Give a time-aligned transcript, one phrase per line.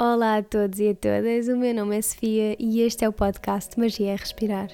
[0.00, 3.12] Olá a todos e a todas, o meu nome é Sofia e este é o
[3.12, 4.68] podcast Magia é Respirar.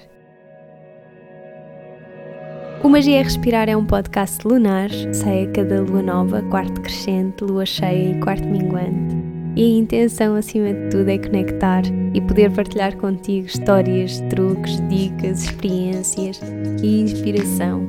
[2.83, 7.43] O Magia é Respirar é um podcast lunar, sai a cada lua nova, quarto crescente,
[7.43, 9.15] lua cheia e quarto minguante.
[9.55, 11.81] E a intenção, acima de tudo, é conectar
[12.13, 16.39] e poder partilhar contigo histórias, truques, dicas, experiências
[16.83, 17.81] e inspiração.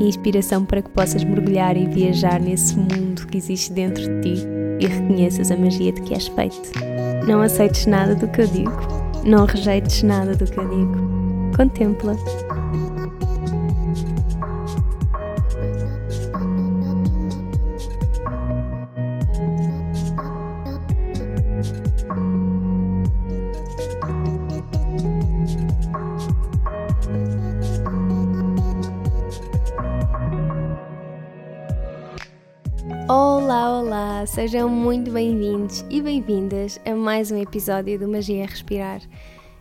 [0.00, 4.86] Inspiração para que possas mergulhar e viajar nesse mundo que existe dentro de ti e
[4.86, 6.72] reconheças a magia de que és feito.
[7.26, 8.72] Não aceites nada do que eu digo,
[9.24, 11.54] não rejeites nada do que eu digo.
[11.56, 12.16] Contempla.
[34.44, 39.00] Sejam muito bem-vindos e bem-vindas a mais um episódio do Magia Respirar.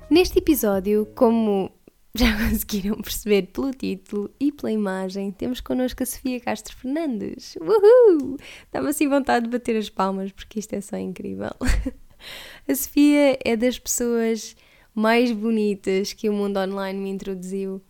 [0.10, 1.72] Neste episódio, como
[2.14, 7.56] já conseguiram perceber pelo título e pela imagem, temos connosco a Sofia Castro Fernandes.
[7.62, 8.36] Uhul!
[8.74, 11.52] Dá-me assim vontade de bater as palmas porque isto é só incrível.
[12.68, 14.54] A Sofia é das pessoas
[14.94, 17.82] mais bonitas que o mundo online me introduziu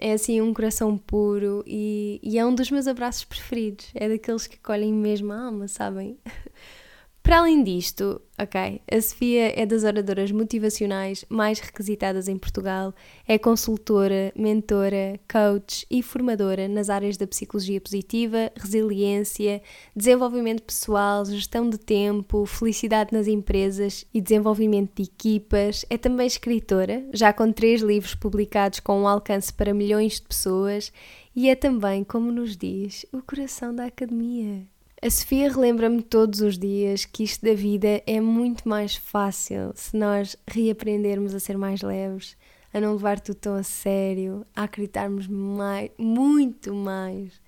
[0.00, 3.90] é assim um coração puro e, e, é um dos meus abraços preferidos.
[3.94, 6.18] É daqueles que colhem mesmo a alma, sabem?
[7.22, 12.94] Para além disto, ok, a Sofia é das oradoras motivacionais mais requisitadas em Portugal,
[13.28, 19.62] é consultora, mentora, coach e formadora nas áreas da psicologia positiva, resiliência,
[19.94, 25.84] desenvolvimento pessoal, gestão de tempo, felicidade nas empresas e desenvolvimento de equipas.
[25.90, 30.90] É também escritora, já com três livros publicados com um alcance para milhões de pessoas,
[31.36, 34.66] e é também, como nos diz, o coração da academia.
[35.02, 39.96] A Sofia relembra-me todos os dias que isto da vida é muito mais fácil se
[39.96, 42.36] nós reaprendermos a ser mais leves,
[42.70, 47.40] a não levar tudo tão a sério, a acreditarmos mais, muito mais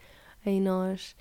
[0.46, 1.14] em nós.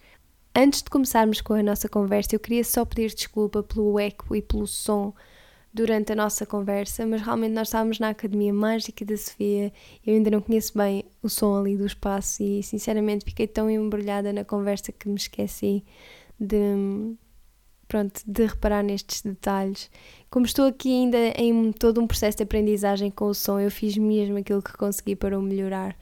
[0.55, 4.41] Antes de começarmos com a nossa conversa, eu queria só pedir desculpa pelo eco e
[4.41, 5.13] pelo som
[5.73, 9.71] durante a nossa conversa, mas realmente nós estávamos na Academia Mágica da Sofia,
[10.05, 14.31] eu ainda não conheço bem o som ali do espaço e sinceramente fiquei tão embrulhada
[14.31, 15.83] na conversa que me esqueci
[16.41, 17.15] de,
[17.87, 19.91] pronto, de reparar nestes detalhes.
[20.29, 23.95] Como estou aqui ainda em todo um processo de aprendizagem com o som, eu fiz
[23.95, 25.95] mesmo aquilo que consegui para o melhorar.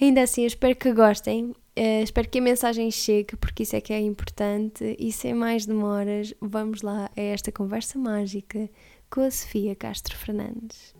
[0.00, 3.80] Ainda assim, eu espero que gostem, uh, espero que a mensagem chegue, porque isso é
[3.80, 4.96] que é importante.
[4.98, 8.70] E sem mais demoras, vamos lá a esta conversa mágica
[9.10, 10.94] com a Sofia Castro Fernandes.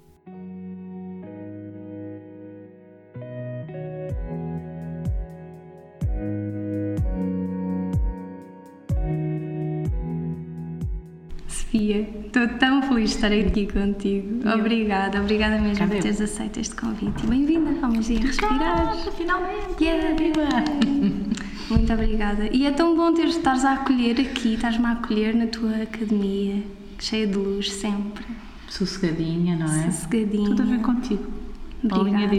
[11.48, 14.48] Sofia, estou tão feliz de estar aqui contigo.
[14.48, 17.24] Obrigada, obrigada mesmo por teres aceito este convite.
[17.24, 18.94] E bem-vinda ao Magia Respirar.
[19.16, 19.82] finalmente!
[19.82, 20.14] Yeah!
[21.70, 22.48] Muito obrigada.
[22.52, 26.62] E é tão bom ter estares a acolher aqui, estás-me a acolher na tua academia,
[26.98, 28.24] cheia de luz sempre.
[28.68, 29.90] Sossegadinha, não é?
[29.90, 30.50] Sossegadinha.
[30.50, 31.26] Tudo a ver contigo.
[31.82, 32.34] Obrigada.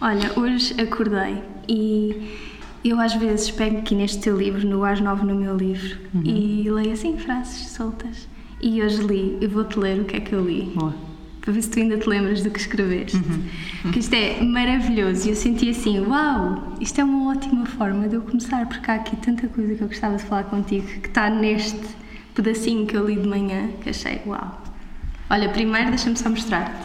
[0.00, 2.36] Olha, hoje acordei e
[2.84, 6.22] eu às vezes pego aqui neste teu livro, no Ás 9 no meu livro, Uhum.
[6.24, 8.28] e leio assim frases soltas.
[8.60, 10.72] E hoje li, eu vou-te ler o que é que eu li.
[10.74, 10.94] Boa.
[11.40, 13.16] Para ver se tu ainda te lembras do que escreveste.
[13.16, 13.90] Uhum.
[13.90, 15.26] Que isto é maravilhoso.
[15.26, 18.94] E eu senti assim, uau, isto é uma ótima forma de eu começar, porque há
[18.94, 21.80] aqui tanta coisa que eu gostava de falar contigo que está neste
[22.34, 24.62] pedacinho que eu li de manhã, que achei, uau.
[25.28, 26.76] Olha, primeiro deixa-me só mostrar-te.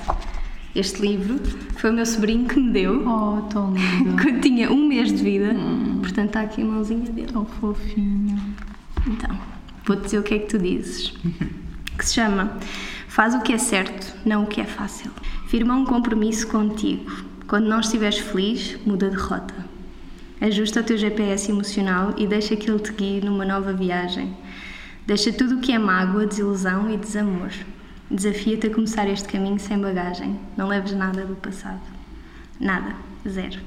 [0.73, 1.39] Este livro
[1.77, 4.15] foi o meu sobrinho que me deu Oh, tão lindo.
[4.21, 5.53] quando tinha um mês de vida.
[5.53, 5.86] Hum.
[6.07, 7.33] Portanto, está aqui a mãozinha dele.
[7.33, 8.41] tão fofinho.
[9.05, 9.37] Então,
[9.85, 11.13] vou-te dizer o que é que tu dizes.
[11.97, 12.57] Que se chama
[13.09, 15.11] Faz o que é certo, não o que é fácil.
[15.49, 17.11] Firma um compromisso contigo.
[17.45, 19.53] Quando não estiveres feliz, muda de rota.
[20.39, 24.33] Ajusta o teu GPS emocional e deixa que ele te guie numa nova viagem.
[25.05, 27.51] Deixa tudo o que é mágoa, desilusão e desamor.
[28.09, 30.39] Desafia-te a começar este caminho sem bagagem.
[30.55, 31.81] Não leves nada do passado.
[32.59, 32.95] Nada.
[33.27, 33.59] Zero.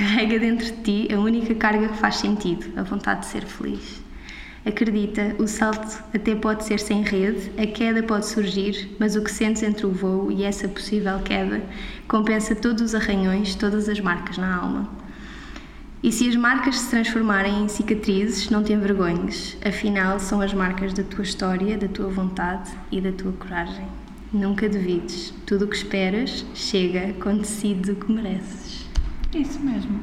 [0.00, 4.02] Carrega dentro de ti a única carga que faz sentido, a vontade de ser feliz.
[4.64, 9.30] Acredita, o salto até pode ser sem rede, a queda pode surgir, mas o que
[9.30, 11.60] sentes entre o voo e essa possível queda
[12.08, 14.88] compensa todos os arranhões, todas as marcas na alma.
[16.02, 20.94] E se as marcas se transformarem em cicatrizes, não te envergonhes, afinal são as marcas
[20.94, 23.86] da tua história, da tua vontade e da tua coragem.
[24.32, 28.79] Nunca duvides, tudo o que esperas chega quando decides o que mereces.
[29.34, 30.00] Isso mesmo.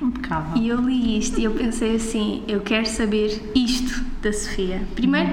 [0.00, 0.60] Impecável.
[0.62, 4.82] E eu li isto e eu pensei assim: eu quero saber isto da Sofia.
[4.94, 5.30] Primeiro,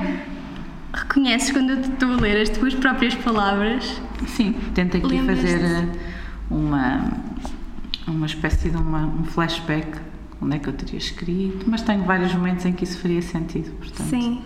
[0.93, 4.01] reconheces quando eu estou a ler as tuas próprias palavras?
[4.27, 5.91] Sim, tento aqui fazer eh,
[6.49, 7.11] uma,
[8.07, 9.87] uma espécie de uma, um flashback
[10.41, 13.71] onde é que eu teria escrito, mas tenho vários momentos em que isso faria sentido,
[13.77, 14.07] portanto.
[14.09, 14.41] Sim.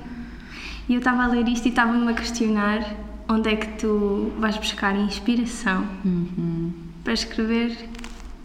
[0.89, 2.81] E eu estava a ler isto e estava-me a questionar
[3.27, 6.71] onde é que tu vais buscar inspiração Uhum.
[7.03, 7.75] para escrever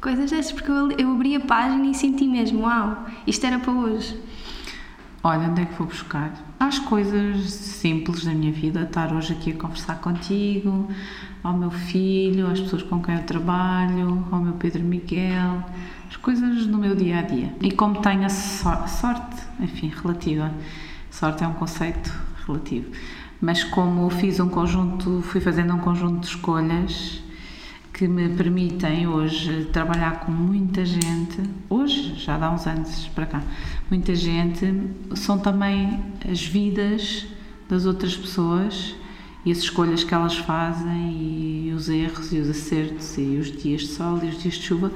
[0.03, 3.73] coisas dessas, porque eu, eu abri a página e senti mesmo, uau, isto era para
[3.73, 4.21] hoje.
[5.23, 6.33] Olha, onde é que vou buscar?
[6.59, 10.89] Às coisas simples da minha vida, estar hoje aqui a conversar contigo,
[11.45, 15.65] ao meu filho, às pessoas com quem eu trabalho, ao meu Pedro Miguel,
[16.11, 17.55] as coisas do meu dia a dia.
[17.61, 20.53] E como tenho a so- sorte, enfim, relativa,
[21.09, 22.13] sorte é um conceito
[22.45, 22.91] relativo,
[23.41, 27.23] mas como fiz um conjunto, fui fazendo um conjunto de escolhas
[27.93, 33.43] que me permitem hoje trabalhar com muita gente, hoje, já dá uns anos para cá,
[33.91, 34.67] muita gente,
[35.15, 37.27] são também as vidas
[37.69, 38.95] das outras pessoas
[39.45, 43.83] e as escolhas que elas fazem e os erros e os acertos e os dias
[43.83, 44.91] de sol e os dias de chuva,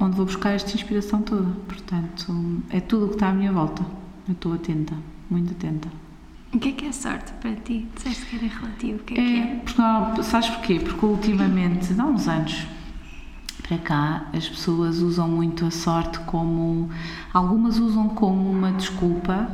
[0.00, 1.50] onde vou buscar esta inspiração toda.
[1.68, 3.84] Portanto, é tudo o que está à minha volta.
[4.26, 4.94] Eu estou atenta,
[5.30, 6.05] muito atenta.
[6.56, 7.86] O que é que é sorte para ti?
[7.94, 9.56] Disseste que era relativo, o que é, que É, é?
[9.56, 10.80] porque, não, sabes porquê?
[10.80, 12.66] Porque ultimamente, há uns anos
[13.68, 16.88] para cá, as pessoas usam muito a sorte como.
[17.34, 19.50] Algumas usam como uma desculpa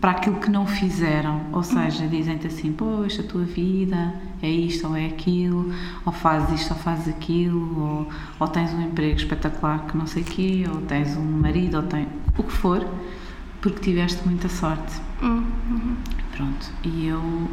[0.00, 1.42] para aquilo que não fizeram.
[1.52, 5.72] Ou seja, dizem-te assim: pois, a tua vida é isto ou é aquilo,
[6.04, 8.08] ou fazes isto ou fazes aquilo, ou,
[8.40, 11.84] ou tens um emprego espetacular que não sei o quê, ou tens um marido, ou
[11.84, 12.08] tens.
[12.36, 12.84] o que for,
[13.64, 15.00] porque tiveste muita sorte.
[15.22, 15.96] Hum, uhum.
[16.36, 17.48] Pronto, e eu,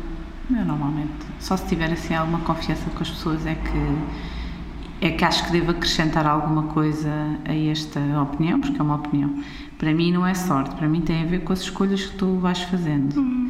[0.50, 5.24] eu normalmente, só se tiver assim alguma confiança com as pessoas é que é que
[5.24, 7.10] acho que devo acrescentar alguma coisa
[7.46, 9.42] a esta opinião, porque é uma opinião.
[9.78, 12.36] Para mim não é sorte, para mim tem a ver com as escolhas que tu
[12.40, 13.50] vais fazendo.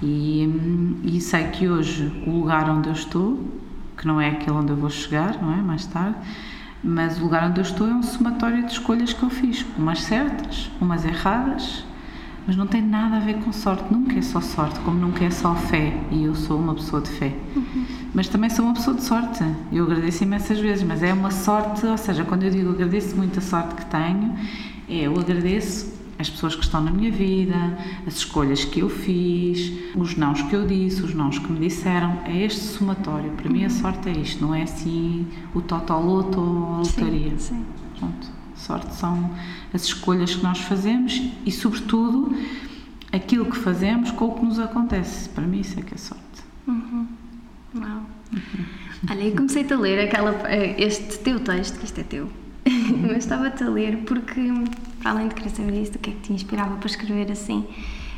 [0.00, 3.44] E, hum, e sei que hoje o lugar onde eu estou,
[3.96, 5.56] que não é aquele onde eu vou chegar, não é?
[5.56, 6.16] Mais tarde,
[6.82, 10.00] mas o lugar onde eu estou é um somatório de escolhas que eu fiz, umas
[10.02, 11.84] certas, umas erradas,
[12.48, 15.30] mas não tem nada a ver com sorte, nunca é só sorte, como nunca é
[15.30, 17.34] só fé, e eu sou uma pessoa de fé.
[18.14, 21.84] Mas também sou uma pessoa de sorte, eu agradeço imensas vezes, mas é uma sorte,
[21.84, 24.34] ou seja, quando eu digo agradeço muito a sorte que tenho,
[24.88, 27.54] é eu agradeço as pessoas que estão na minha vida,
[28.06, 32.18] as escolhas que eu fiz, os nãos que eu disse, os nãos que me disseram,
[32.24, 33.30] é este somatório.
[33.32, 37.28] Para mim a sorte é isto, não é assim o totoloto ou a lotaria.
[37.32, 37.64] Sim, sim.
[37.98, 38.38] Pronto.
[38.54, 39.30] Sorte são
[39.72, 42.34] as escolhas que nós fazemos e, sobretudo,
[43.12, 45.28] aquilo que fazemos com o que nos acontece.
[45.28, 46.24] Para mim, isso é que é sorte.
[46.66, 48.02] Uau.
[49.10, 52.28] Olha, eu comecei-te a ler aquela, eh, este teu texto, que isto é teu,
[53.00, 54.40] mas estava-te a ler porque,
[55.00, 57.66] para além de querer saber isso, do que é que te inspirava para escrever assim,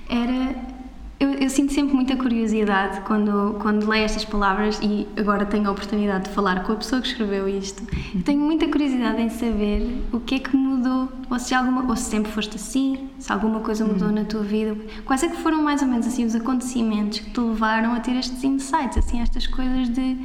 [0.09, 0.80] era.
[1.21, 5.71] Eu, eu sinto sempre muita curiosidade quando, quando leio estas palavras e agora tenho a
[5.71, 7.83] oportunidade de falar com a pessoa que escreveu isto.
[8.25, 12.05] Tenho muita curiosidade em saber o que é que mudou, ou se, alguma, ou se
[12.05, 14.75] sempre foste assim, se alguma coisa mudou na tua vida.
[15.05, 18.13] Quais é que foram mais ou menos assim os acontecimentos que te levaram a ter
[18.17, 20.17] estes insights, assim, estas coisas de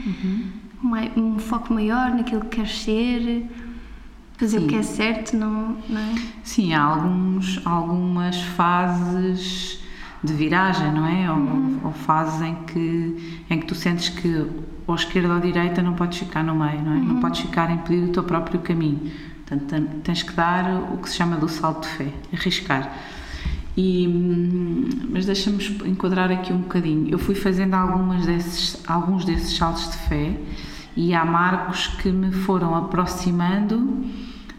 [0.82, 3.46] mai- um foco maior naquilo que queres ser,
[4.38, 4.68] fazer o Sim.
[4.68, 6.16] que é certo, não, não é?
[6.42, 9.84] Sim, há alguns, algumas fases
[10.26, 11.32] de viragem, não é?
[11.32, 14.46] Ou, ou fases em que, em que tu sentes que
[14.88, 17.00] ou esquerda ou direita não podes ficar no meio, não é?
[17.00, 19.12] Não podes ficar a impedir o teu próprio caminho.
[19.46, 22.92] Portanto, ten- tens que dar o que se chama do salto de fé, arriscar.
[23.78, 25.58] E, hum, mas deixa-me
[25.90, 27.10] enquadrar aqui um bocadinho.
[27.10, 30.38] Eu fui fazendo algumas desses, alguns desses saltos de fé
[30.96, 34.06] e há marcos que me foram aproximando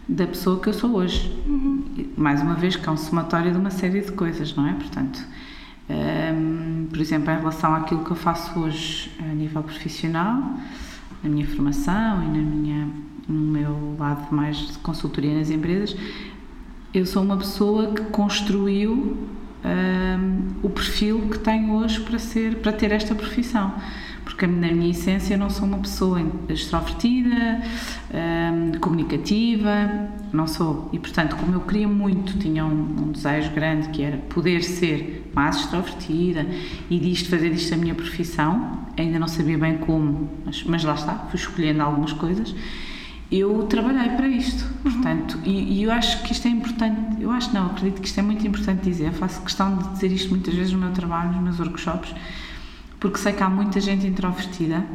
[0.07, 1.27] da pessoa que eu sou hoje.
[1.97, 4.73] E, Mais uma vez, que é um somatório de uma série de coisas, não é?
[4.73, 5.19] Portanto,
[6.89, 10.53] por exemplo, em relação àquilo que eu faço hoje a nível profissional,
[11.23, 12.87] na minha formação e na minha,
[13.27, 15.95] no meu lado mais de consultoria nas empresas,
[16.93, 19.17] eu sou uma pessoa que construiu
[19.63, 23.73] hum, o perfil que tenho hoje para ser para ter esta profissão
[24.37, 27.59] porque na minha essência eu não sou uma pessoa extrovertida
[28.13, 29.71] hum, comunicativa
[30.31, 30.89] não sou.
[30.93, 35.31] E portanto como eu queria muito tinha um, um desejo grande que era poder ser
[35.33, 36.45] mais extrovertida
[36.87, 40.93] e disto fazer disto a minha profissão ainda não sabia bem como mas, mas lá
[40.93, 42.53] está fui escolhendo algumas coisas
[43.29, 47.53] eu trabalhei para isto, portanto, e, e eu acho que isto é importante, eu acho
[47.53, 50.71] não, acredito que isto é muito importante dizer, faço questão de dizer isto muitas vezes
[50.71, 52.15] no meu trabalho, nos meus workshops,
[52.99, 54.85] porque sei que há muita gente introvertida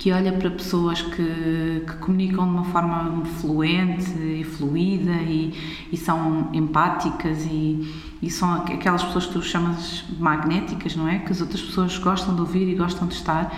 [0.00, 5.52] que olha para pessoas que, que comunicam de uma forma fluente e fluida e,
[5.92, 7.86] e são empáticas e,
[8.22, 11.18] e, são aquelas pessoas que tu chamas magnéticas, não é?
[11.18, 13.52] Que as outras pessoas gostam de ouvir e gostam de estar.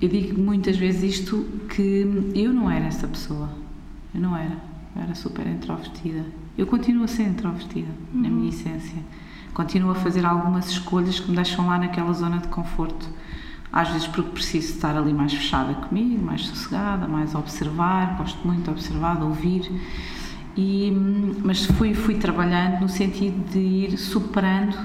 [0.00, 3.50] Eu digo muitas vezes isto que eu não era essa pessoa.
[4.14, 4.56] Eu não era.
[4.94, 6.24] Eu era super introvertida.
[6.56, 8.22] Eu continuo a ser introvertida, uhum.
[8.22, 9.02] na minha essência.
[9.54, 13.08] Continuo a fazer algumas escolhas que me deixam lá naquela zona de conforto
[13.74, 18.46] às vezes porque preciso estar ali mais fechada comigo, mais sossegada, mais a observar, gosto
[18.46, 19.68] muito de observar, de ouvir.
[20.56, 20.92] E,
[21.44, 24.78] mas fui, fui trabalhando no sentido de ir superando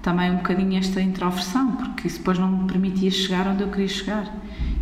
[0.00, 3.88] também um bocadinho esta introversão, porque isso depois não me permitia chegar onde eu queria
[3.88, 4.32] chegar.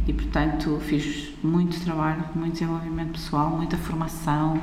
[0.06, 4.60] E, portanto, fiz muito trabalho, muito desenvolvimento pessoal, muita formação,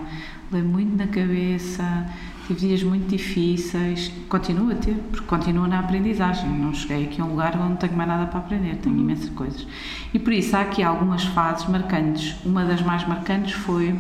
[0.52, 2.06] leio muito na cabeça,
[2.48, 6.50] Tive dias muito difíceis, continuo a ter, porque continuo na aprendizagem.
[6.50, 9.30] Não cheguei aqui a um lugar onde não tenho mais nada para aprender, tenho imensas
[9.32, 9.68] coisas.
[10.14, 12.38] E por isso há aqui algumas fases marcantes.
[12.46, 14.00] Uma das mais marcantes foi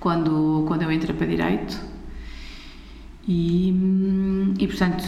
[0.00, 1.80] quando, quando eu entrei para Direito.
[3.28, 3.68] E,
[4.58, 5.04] e portanto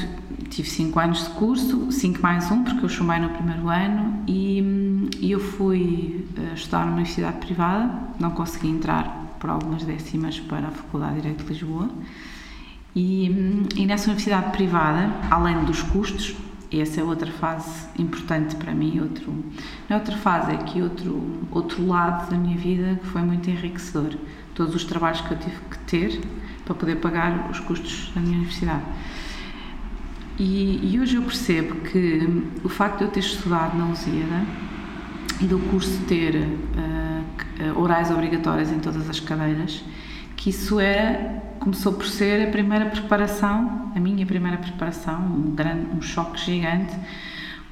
[0.51, 4.23] tive 5 anos de curso, 5 mais 1, um, porque eu chumei no primeiro ano,
[4.29, 10.41] e, e eu fui eh, estudar numa universidade privada, não consegui entrar por algumas décimas
[10.41, 11.91] para a Faculdade de Direito de Lisboa.
[12.97, 13.27] E,
[13.77, 16.35] e nessa universidade privada, além dos custos,
[16.73, 21.23] essa é outra fase importante para mim, outro, não é outra fase, é que outro,
[21.51, 24.15] outro lado da minha vida que foi muito enriquecedor.
[24.55, 26.21] Todos os trabalhos que eu tive que ter
[26.65, 28.85] para poder pagar os custos da minha universidade.
[30.39, 32.27] E, e hoje eu percebo que
[32.65, 34.47] o facto de eu ter estudado na Lusíada
[35.39, 37.14] e do curso ter uh,
[37.77, 39.83] orais obrigatórias em todas as cadeiras,
[40.37, 45.87] que isso era, começou por ser a primeira preparação, a minha primeira preparação, um, grande,
[45.97, 46.95] um choque gigante,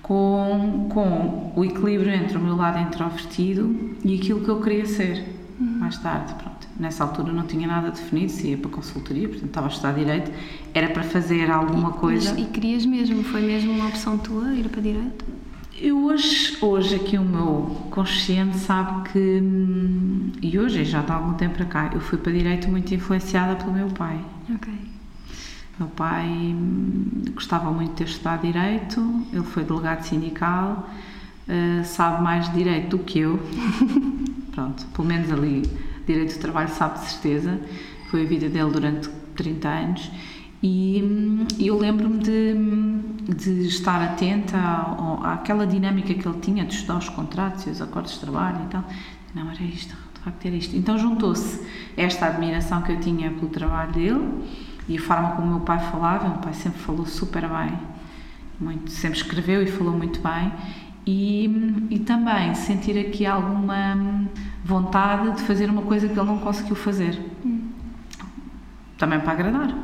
[0.03, 5.25] com, com o equilíbrio entre o meu lado introvertido e aquilo que eu queria ser
[5.61, 5.79] uhum.
[5.79, 6.35] mais tarde.
[6.35, 6.53] Pronto.
[6.79, 10.33] Nessa altura não tinha nada definido, se ia para consultoria, portanto estava a estudar Direito,
[10.73, 12.39] era para fazer alguma coisa.
[12.39, 13.23] e querias mesmo?
[13.23, 15.25] Foi mesmo uma opção tua ir para Direito?
[15.85, 19.43] Eu hoje, hoje aqui o meu consciente sabe que,
[20.41, 23.73] e hoje já há algum tempo para cá, eu fui para Direito muito influenciada pelo
[23.73, 24.25] meu pai.
[24.55, 24.73] Ok.
[25.81, 26.55] Meu pai
[27.35, 30.89] gostava muito de ter estudado Direito, ele foi delegado sindical,
[31.49, 33.41] uh, sabe mais de Direito do que eu.
[34.55, 35.63] Pronto, pelo menos ali,
[36.07, 37.61] Direito do Trabalho sabe de certeza.
[38.09, 40.11] Foi a vida dele durante 30 anos
[40.63, 42.55] e eu lembro-me de,
[43.35, 47.83] de estar atenta à, àquela dinâmica que ele tinha de estudar os contratos e os
[47.83, 48.85] acordos de trabalho e tal.
[49.35, 50.77] Não, era isto, de facto era isto.
[50.77, 51.67] Então juntou-se
[51.97, 54.45] esta admiração que eu tinha pelo trabalho dele
[54.89, 56.27] e a forma como o meu pai falava.
[56.27, 57.77] O meu pai sempre falou super bem,
[58.61, 60.53] muito, sempre escreveu e falou muito bem.
[61.05, 64.29] E, e também sentir aqui alguma
[64.65, 67.21] vontade de fazer uma coisa que ele não conseguiu fazer.
[67.45, 67.71] Hum.
[68.97, 69.75] Também para agradar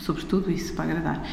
[0.00, 1.26] sobretudo isso, para agradar.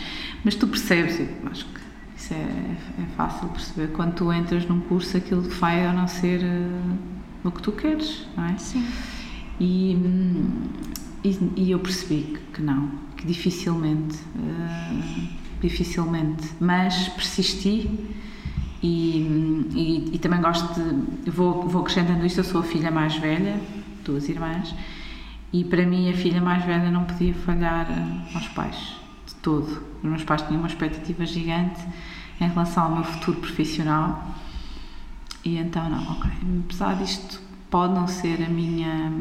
[0.43, 1.81] Mas tu percebes, eu acho que
[2.15, 6.41] isso é, é fácil perceber, quando tu entras num curso aquilo vai a não ser
[6.41, 8.57] uh, o que tu queres, não é?
[8.57, 8.85] Sim.
[9.59, 9.97] E,
[11.23, 15.27] e, e eu percebi que, que, não, que dificilmente, uh,
[15.61, 17.89] dificilmente, mas persisti
[18.83, 21.29] e, e, e, também gosto de.
[21.29, 23.59] Vou, vou acrescentando isto, eu sou a filha mais velha,
[24.03, 24.73] duas irmãs,
[25.53, 28.95] e para mim, a filha mais velha não podia falhar eh, aos pais,
[29.27, 29.83] de todo.
[30.01, 31.81] Os meus pais tinham uma expectativa gigante
[32.39, 34.27] em relação ao meu futuro profissional.
[35.43, 36.31] E então, não, ok.
[36.63, 39.11] Apesar disto, pode não ser a minha,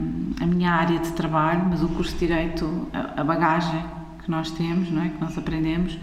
[0.41, 3.85] a minha área de trabalho, mas o curso de Direito, a, bagagem
[4.23, 5.09] que nós temos, não é?
[5.09, 5.99] que nós aprendemos,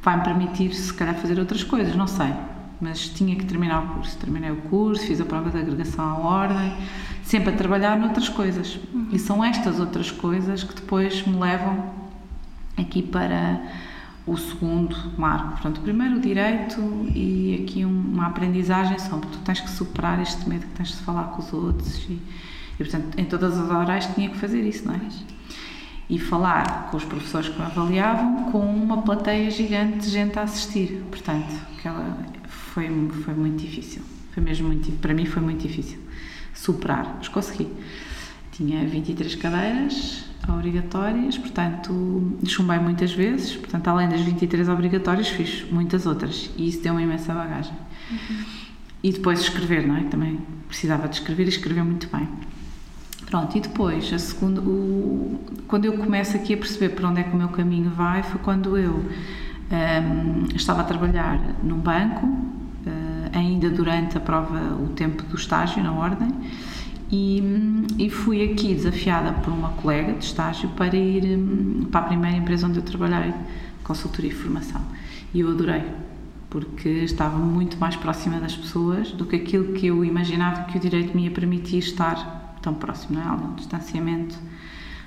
[0.00, 2.32] vai-me permitir, se calhar, fazer outras coisas, não sei.
[2.80, 4.16] Mas tinha que terminar o curso.
[4.18, 6.76] Terminei o curso, fiz a prova de agregação à ordem
[7.26, 8.78] sempre a trabalhar noutras coisas.
[9.12, 11.90] E são estas outras coisas que depois me levam
[12.78, 13.60] aqui para
[14.24, 15.52] o segundo marco.
[15.52, 16.80] Portanto, primeiro o direito
[17.14, 21.24] e aqui uma aprendizagem sobre tu tens que superar este medo que tens de falar
[21.24, 24.94] com os outros e, e portanto, em todas as horas tinha que fazer isso, não
[24.94, 25.00] é?
[26.08, 30.42] E falar com os professores que me avaliavam com uma plateia gigante de gente a
[30.42, 31.04] assistir.
[31.10, 32.16] Portanto, aquela
[32.46, 32.88] foi,
[33.24, 34.02] foi muito difícil.
[34.30, 36.05] Foi mesmo muito, para mim foi muito difícil
[36.56, 37.68] superar, mas consegui.
[38.52, 46.06] Tinha 23 cadeiras obrigatórias, portanto, chumbei muitas vezes, portanto, além das 23 obrigatórias, fiz muitas
[46.06, 47.74] outras e isso deu uma imensa bagagem.
[48.10, 48.44] Uhum.
[49.02, 50.04] E depois escrever, não é?
[50.04, 52.28] Também precisava de escrever e escrever muito bem.
[53.26, 57.24] Pronto, e depois, a segunda, o, quando eu começo aqui a perceber para onde é
[57.24, 62.26] que o meu caminho vai, foi quando eu um, estava a trabalhar num banco,
[63.36, 66.28] ainda durante a prova, o tempo do estágio na ordem.
[67.10, 67.40] E,
[67.98, 71.38] e, fui aqui desafiada por uma colega de estágio para ir
[71.90, 73.32] para a primeira empresa onde eu trabalhei,
[73.84, 74.80] consultoria e formação.
[75.32, 75.84] E eu adorei,
[76.50, 80.80] porque estava muito mais próxima das pessoas do que aquilo que eu imaginava que o
[80.80, 83.32] direito me ia permitir estar tão próximo, não é?
[83.36, 84.36] Um distanciamento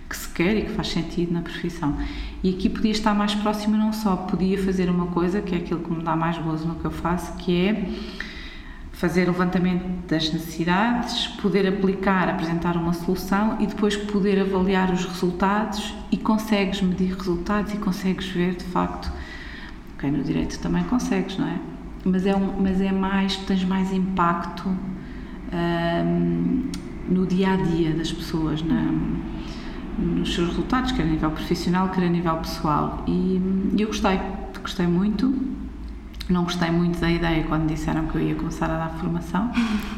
[0.10, 1.96] que se quer e que faz sentido na profissão.
[2.44, 5.82] E aqui podia estar mais próxima, não só podia fazer uma coisa, que é aquilo
[5.82, 7.90] que me dá mais gozo no que eu faço, que é
[8.94, 15.06] fazer o levantamento das necessidades, poder aplicar, apresentar uma solução e depois poder avaliar os
[15.06, 19.10] resultados e consegues medir resultados e consegues ver de facto
[20.00, 21.60] Ok, no direito também consegues, não é?
[22.06, 24.70] Mas é, um, mas é mais, tens mais impacto
[25.52, 26.64] um,
[27.10, 28.94] no dia a dia das pessoas, na,
[30.00, 33.04] nos seus resultados, quer a nível profissional, quer a nível pessoal.
[33.08, 33.42] E,
[33.78, 34.20] eu gostei,
[34.62, 35.34] gostei muito.
[36.30, 39.52] Não gostei muito da ideia quando disseram que eu ia começar a dar formação,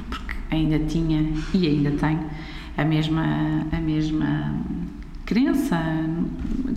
[0.09, 2.29] porque ainda tinha e ainda tenho
[2.77, 4.55] a mesma, a mesma
[5.25, 5.77] crença,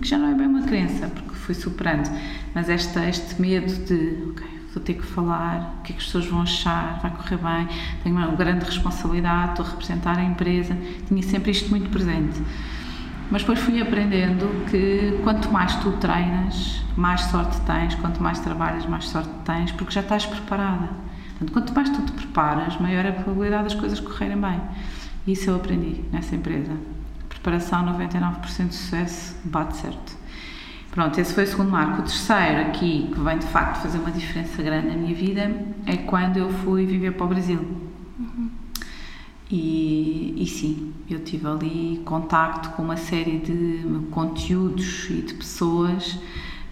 [0.01, 2.11] que já não é bem uma crença, porque fui superando,
[2.55, 4.35] mas esta, este medo de,
[4.73, 7.69] vou ter que falar, o que é que as pessoas vão achar, vai correr bem,
[8.03, 10.77] tenho uma grande responsabilidade, estou a representar a empresa,
[11.07, 12.41] tinha sempre isto muito presente.
[13.31, 18.87] Mas depois fui aprendendo que quanto mais tu treinas, mais sorte tens, quanto mais trabalhas,
[18.87, 20.89] mais sorte tens, porque já estás preparada.
[21.31, 24.61] Portanto, quanto mais tu te preparas, maior é a probabilidade das coisas correrem bem.
[25.27, 26.73] Isso eu aprendi nessa empresa.
[27.29, 30.25] Preparação, 99% de sucesso, bate certo.
[30.91, 32.03] Pronto, esse foi o segundo marco.
[32.03, 35.51] O terceiro aqui, que vem de facto fazer uma diferença grande na minha vida,
[35.87, 37.59] é quando eu fui viver para o Brasil.
[38.17, 38.64] Uhum.
[39.57, 46.19] E, e sim, eu tive ali contacto com uma série de conteúdos e de pessoas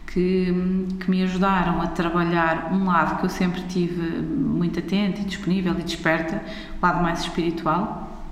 [0.04, 0.52] que,
[0.98, 5.78] que me ajudaram a trabalhar um lado que eu sempre tive muito atento e disponível
[5.78, 6.42] e desperta,
[6.76, 8.26] o lado mais espiritual,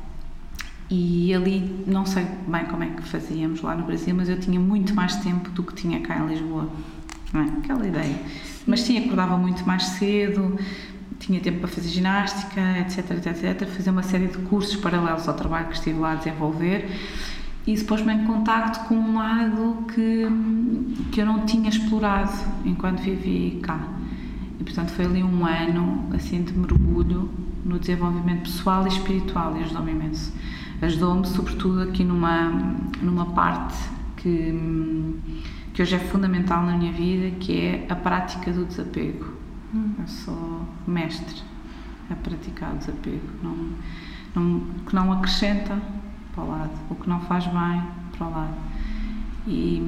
[0.90, 4.58] e ali, não sei bem como é que fazíamos lá no Brasil, mas eu tinha
[4.58, 6.68] muito mais tempo do que tinha cá em Lisboa.
[7.32, 7.44] Não é?
[7.44, 8.20] Aquela ideia.
[8.66, 10.58] Mas sim, acordava muito mais cedo,
[11.18, 13.68] tinha tempo para fazer ginástica, etc, etc, etc.
[13.68, 16.88] Fazer uma série de cursos paralelos ao trabalho que estive lá a desenvolver.
[17.66, 20.26] E isso pôs-me em contacto com um lado que,
[21.12, 22.32] que eu não tinha explorado
[22.64, 23.80] enquanto vivi cá.
[24.58, 27.30] E portanto foi ali um ano assim de mergulho
[27.64, 30.32] no desenvolvimento pessoal e espiritual e ajudou-me imenso
[30.82, 32.50] ajudou-me sobretudo aqui numa,
[33.02, 33.76] numa parte
[34.16, 34.54] que,
[35.74, 39.26] que hoje é fundamental na minha vida, que é a prática do desapego.
[39.74, 39.94] Hum.
[39.98, 41.42] Eu sou mestre
[42.10, 43.56] a praticar o desapego, não,
[44.34, 45.80] não, que não acrescenta
[46.34, 47.82] para o lado, o que não faz bem
[48.16, 48.54] para o lado.
[49.46, 49.80] E,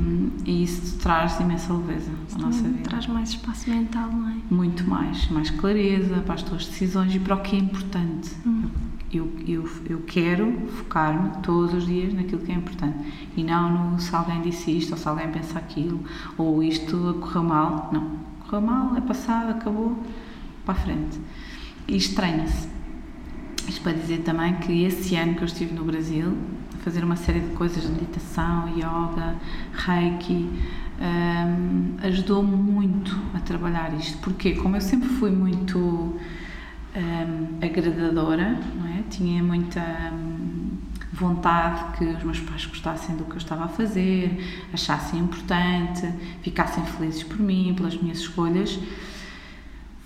[0.46, 2.84] e, isso traz imensa leveza à nossa vida.
[2.84, 4.36] Traz mais espaço mental, não é?
[4.50, 8.34] Muito mais, mais clareza para as tuas decisões e para o que é importante.
[8.46, 8.70] Hum
[9.12, 12.96] eu, eu, eu quero focar-me todos os dias naquilo que é importante
[13.36, 16.00] e não no se alguém disse isto ou se alguém pensa aquilo
[16.38, 17.90] ou isto correu mal.
[17.92, 18.10] Não,
[18.52, 19.96] correu mal, é passado, acabou,
[20.66, 21.18] para a frente.
[21.88, 22.68] E estranha-se.
[23.66, 26.36] Isto para dizer também que esse ano que eu estive no Brasil,
[26.74, 29.36] a fazer uma série de coisas meditação, yoga,
[29.72, 30.50] reiki,
[31.00, 34.18] um, ajudou-me muito a trabalhar isto.
[34.18, 39.02] Porque, como eu sempre fui muito um, agradadora, não é?
[39.08, 39.80] Tinha muita
[40.12, 40.76] um,
[41.12, 46.10] vontade que os meus pais gostassem do que eu estava a fazer, achassem importante,
[46.42, 48.78] ficassem felizes por mim, pelas minhas escolhas.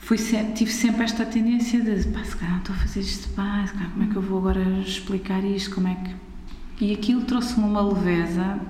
[0.01, 3.29] Fui sempre, tive sempre esta tendência de, pá, se calhar não estou a fazer isto
[3.37, 6.85] bem, como é que eu vou agora explicar isto, como é que...
[6.85, 8.61] E aquilo trouxe-me uma leveza,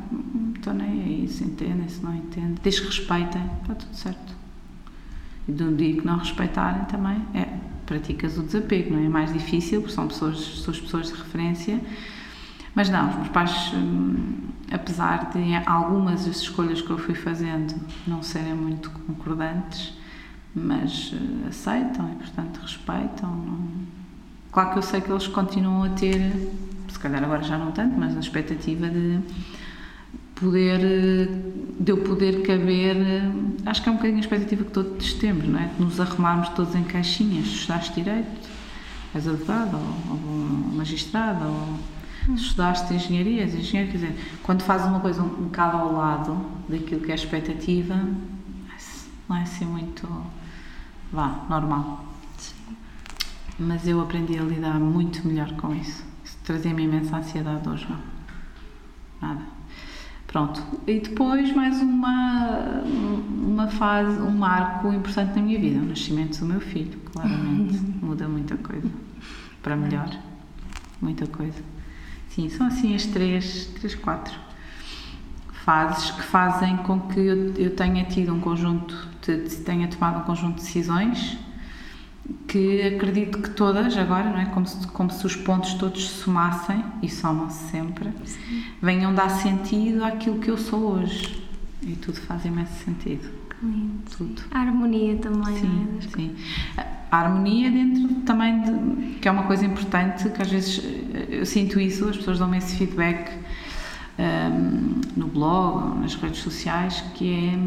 [0.54, 4.34] estou nem aí, se entendem, se não entendem, desrespeitem, está tudo certo.
[5.48, 7.48] E de um dia que não respeitarem também, é,
[7.84, 9.06] praticas o desapego, não é?
[9.06, 11.80] É mais difícil, porque são pessoas, são as pessoas de referência.
[12.76, 17.74] Mas não, os meus pais, hum, apesar de algumas das escolhas que eu fui fazendo
[18.06, 19.94] não serem muito concordantes,
[20.54, 23.58] mas uh, aceitam e, portanto, respeitam.
[24.52, 26.20] Claro que eu sei que eles continuam a ter,
[26.88, 29.20] se calhar agora já não tanto, mas a expectativa de
[30.34, 30.78] poder,
[31.80, 32.96] de eu poder caber,
[33.64, 35.70] acho que é um bocadinho a expectativa que todos temos, não é?
[35.78, 38.48] De nos arrumarmos todos em caixinhas, estudaste Direito,
[39.14, 41.95] és advogado, ou, ou magistrado, ou
[42.34, 47.00] estudaste Engenharia, engenheiro, quer dizer, quando fazes uma coisa um, um bocado ao lado daquilo
[47.00, 47.94] que é a expectativa,
[49.28, 50.08] não é assim muito,
[51.12, 52.04] vá, normal.
[52.38, 52.76] Sim.
[53.58, 56.04] Mas eu aprendi a lidar muito melhor com isso.
[56.24, 57.98] Isso trazia-me imensa ansiedade hoje, não?
[59.20, 59.56] Nada
[60.26, 60.62] Pronto.
[60.86, 66.46] E depois mais uma, uma fase, um marco importante na minha vida, o nascimento do
[66.46, 67.78] meu filho, claramente.
[68.04, 68.90] Muda muita coisa.
[69.62, 70.10] Para melhor.
[71.00, 71.62] Muita coisa.
[72.36, 74.38] Sim, são assim as três, três, quatro
[75.64, 80.22] fases que fazem com que eu, eu tenha tido um conjunto, de, tenha tomado um
[80.22, 81.38] conjunto de decisões
[82.46, 84.44] que acredito que todas agora, não é?
[84.46, 88.64] Como se, como se os pontos todos se somassem e somam-se sempre, Sim.
[88.82, 91.42] venham dar sentido àquilo que eu sou hoje.
[91.82, 93.26] E tudo faz imenso sentido.
[93.62, 94.02] Lindo.
[94.14, 94.42] Tudo.
[94.50, 96.02] A harmonia também, sim, é?
[96.02, 96.36] Sim.
[97.10, 100.82] A harmonia dentro também de, que é uma coisa importante, que às vezes
[101.28, 103.30] eu sinto isso, as pessoas dão-me esse feedback
[104.18, 107.58] um, no blog, nas redes sociais, que é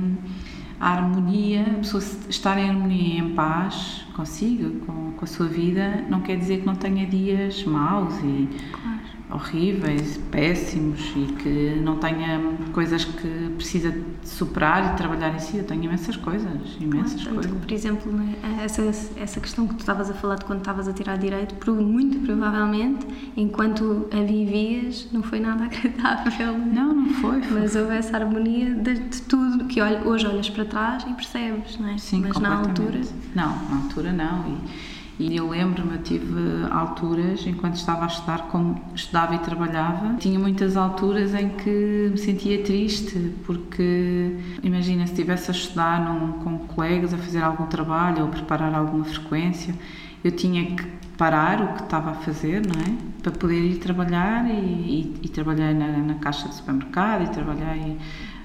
[0.79, 6.05] a harmonia, a pessoa estar em harmonia em paz consigo, com, com a sua vida,
[6.09, 8.98] não quer dizer que não tenha dias maus e claro.
[9.31, 12.41] Horríveis, péssimos e que não tenha
[12.73, 15.57] coisas que precisa superar e trabalhar em si.
[15.57, 17.51] Eu tenho imensas coisas, imensas claro, coisas.
[17.51, 18.81] por exemplo, né, essa,
[19.17, 23.05] essa questão que tu estavas a falar de quando estavas a tirar direito, muito provavelmente,
[23.37, 26.57] enquanto a vivias, não foi nada agradável.
[26.57, 27.41] Não, não foi.
[27.41, 27.59] foi.
[27.59, 31.89] Mas houve essa harmonia de, de tudo que hoje olhas para trás e percebes, não
[31.89, 31.97] é?
[31.97, 33.01] Sim, Mas na altura.
[33.35, 34.47] Não, na altura não.
[34.47, 40.15] E, e eu lembro-me, eu tive alturas, enquanto estava a estudar, como estudava e trabalhava,
[40.17, 46.31] tinha muitas alturas em que me sentia triste, porque imagina se estivesse a estudar num,
[46.41, 49.75] com colegas, a fazer algum trabalho ou preparar alguma frequência,
[50.23, 50.85] eu tinha que
[51.17, 52.97] parar o que estava a fazer, não é?
[53.21, 57.97] Para poder ir trabalhar e, e, e trabalhei na, na, caixa de supermercado e trabalhei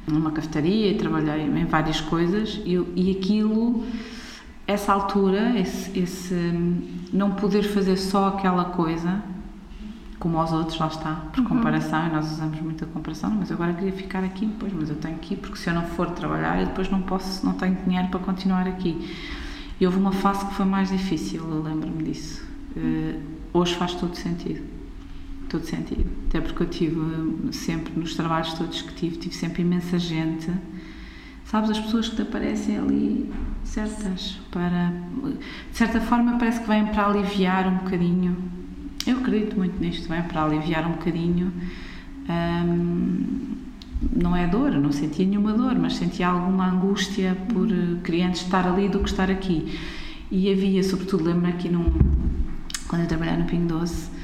[0.08, 3.84] numa cafetaria e trabalhei em várias coisas e, e aquilo
[4.66, 6.34] essa altura, esse, esse
[7.12, 9.22] não poder fazer só aquela coisa,
[10.18, 11.48] como aos outros, lá está, por uhum.
[11.48, 14.96] comparação, e nós usamos muita comparação, mas eu agora queria ficar aqui, depois, mas eu
[14.96, 17.76] tenho que ir, porque se eu não for trabalhar, eu depois não posso, não tenho
[17.84, 19.14] dinheiro para continuar aqui.
[19.78, 22.42] E houve uma fase que foi mais difícil, eu lembro-me disso.
[22.76, 23.20] Uh,
[23.52, 24.62] hoje faz todo sentido.
[25.48, 26.06] Todo sentido.
[26.28, 30.50] Até porque eu tive sempre, nos trabalhos todos que tive, tive sempre imensa gente
[31.44, 33.32] sabes, as pessoas que te aparecem ali
[33.64, 34.92] certas para
[35.70, 38.36] de certa forma parece que vêm para aliviar um bocadinho.
[39.06, 41.52] Eu acredito muito nisto, vem para aliviar um bocadinho.
[44.14, 47.68] Não é dor, não sentia nenhuma dor, mas sentia alguma angústia por
[48.02, 49.78] querer estar ali do que estar aqui.
[50.30, 51.92] E havia, sobretudo lembro aqui num
[52.88, 54.14] quando eu trabalhava no Pingo Doce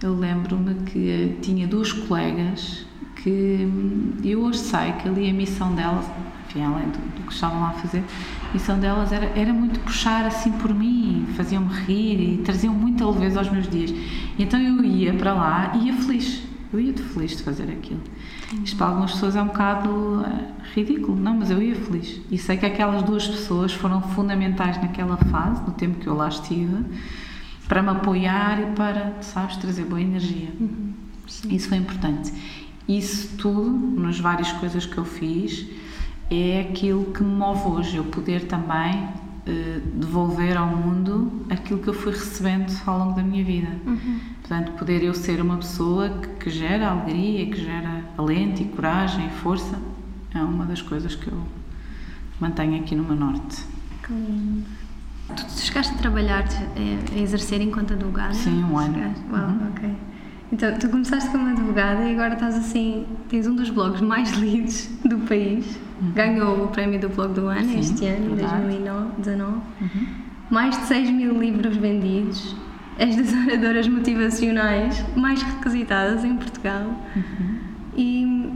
[0.00, 2.86] eu lembro-me que tinha duas colegas
[3.16, 6.04] que hum, eu hoje sei que ali a missão delas
[6.48, 8.02] enfim, além do, do, que estavam lá a fazer,
[8.48, 13.06] a missão delas era, era muito puxar assim por mim, faziam-me rir e traziam muita
[13.06, 13.92] leveza aos meus dias.
[14.38, 18.00] Então eu ia para lá e ia feliz, eu ia feliz de fazer aquilo.
[18.64, 20.24] Isto para algumas pessoas é um bocado uh,
[20.74, 22.20] ridículo, não, mas eu ia feliz.
[22.30, 26.28] E sei que aquelas duas pessoas foram fundamentais naquela fase, no tempo que eu lá
[26.28, 26.84] estive,
[27.68, 30.48] para me apoiar e para, sabes, trazer boa energia.
[30.58, 30.94] Uhum.
[31.50, 32.32] Isso foi importante.
[32.88, 35.66] Isso tudo, nas várias coisas que eu fiz,
[36.30, 41.88] é aquilo que me move hoje, eu poder também uh, devolver ao mundo aquilo que
[41.88, 43.68] eu fui recebendo ao longo da minha vida.
[43.86, 44.20] Uhum.
[44.40, 49.26] Portanto, poder eu ser uma pessoa que, que, gera alegria, que gera alento e coragem
[49.26, 49.78] e força,
[50.34, 51.42] é uma das coisas que eu
[52.40, 53.64] mantenho aqui no meu norte.
[54.02, 54.64] Que lindo.
[55.28, 58.34] Tu chegaste a trabalhar, a, a exercer enquanto advogada?
[58.34, 59.14] Sim, um ano.
[59.30, 59.68] Uau, uhum.
[59.70, 59.90] ok.
[60.50, 64.88] Então, tu começaste como advogada e agora estás assim, tens um dos blogs mais lidos
[65.04, 65.78] do país.
[66.00, 66.12] Uhum.
[66.12, 68.62] Ganhou o prémio do blog do ano Sim, este ano, verdade.
[68.62, 69.56] 2019.
[69.80, 70.06] Uhum.
[70.50, 72.56] Mais de 6 mil livros vendidos.
[72.98, 77.00] És das oradoras motivacionais mais requisitadas em Portugal.
[77.14, 77.58] Uhum.
[77.96, 78.50] E,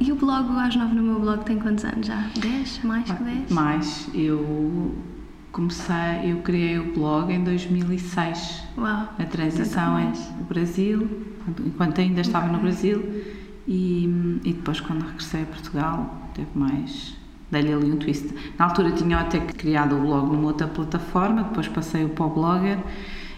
[0.00, 2.26] e o blog, Às 9 no meu blog, tem quantos anos já?
[2.40, 2.80] 10?
[2.84, 3.50] Mais que 10?
[3.50, 4.08] Mais.
[4.14, 4.94] Eu
[5.56, 8.62] comecei, eu criei o blog em 2006.
[8.76, 9.08] Uau!
[9.18, 11.08] A transição é o Brasil,
[11.64, 13.02] enquanto ainda estava no Brasil,
[13.66, 14.04] e,
[14.44, 17.16] e depois quando regressei a Portugal, teve mais.
[17.50, 18.28] Dei-lhe ali um twist.
[18.58, 22.78] Na altura tinha até criado o blog numa outra plataforma, depois passei-o para o Blogger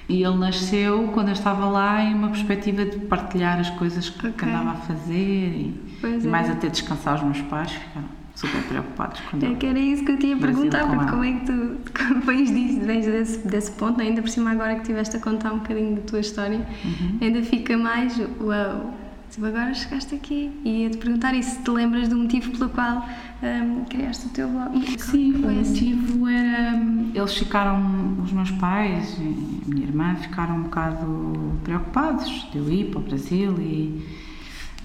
[0.08, 4.26] e ele nasceu quando eu estava lá em uma perspectiva de partilhar as coisas que,
[4.26, 4.32] okay.
[4.32, 6.28] que andava a fazer e, e é.
[6.28, 10.12] mais até descansar os meus pais, ficaram super preocupados quando É que era isso que
[10.12, 11.76] eu tinha a perguntar, porque como é que tu
[12.24, 15.58] vens disso, vens desse, desse ponto, ainda por cima agora que estiveste a contar um
[15.58, 17.18] bocadinho da tua história, uhum.
[17.20, 18.94] ainda fica mais, uau,
[19.30, 23.08] tipo, agora chegaste aqui e ia-te perguntar e se te lembras do motivo pelo qual
[23.42, 25.00] um, criaste o teu blog.
[25.00, 30.56] Sim, o motivo era, hum, eles ficaram, os meus pais e a minha irmã ficaram
[30.56, 34.06] um bocado preocupados de eu ir para o Brasil e,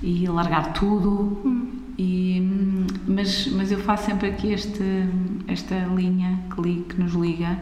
[0.02, 1.42] e largar tudo.
[1.46, 2.42] Hum E,
[3.08, 4.84] mas, mas eu faço sempre aqui este,
[5.48, 7.60] esta linha que, que nos liga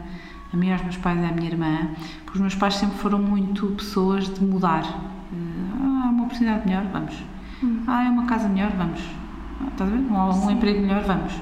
[0.53, 1.89] a mim, aos meus pais e à minha irmã,
[2.25, 5.20] porque os meus pais sempre foram muito pessoas de mudar.
[5.33, 7.15] Ah, uma oportunidade melhor, vamos.
[7.87, 9.01] Ah, é uma casa melhor, vamos.
[9.61, 10.01] Ah, estás a ver?
[10.01, 11.33] Um, um emprego melhor, vamos.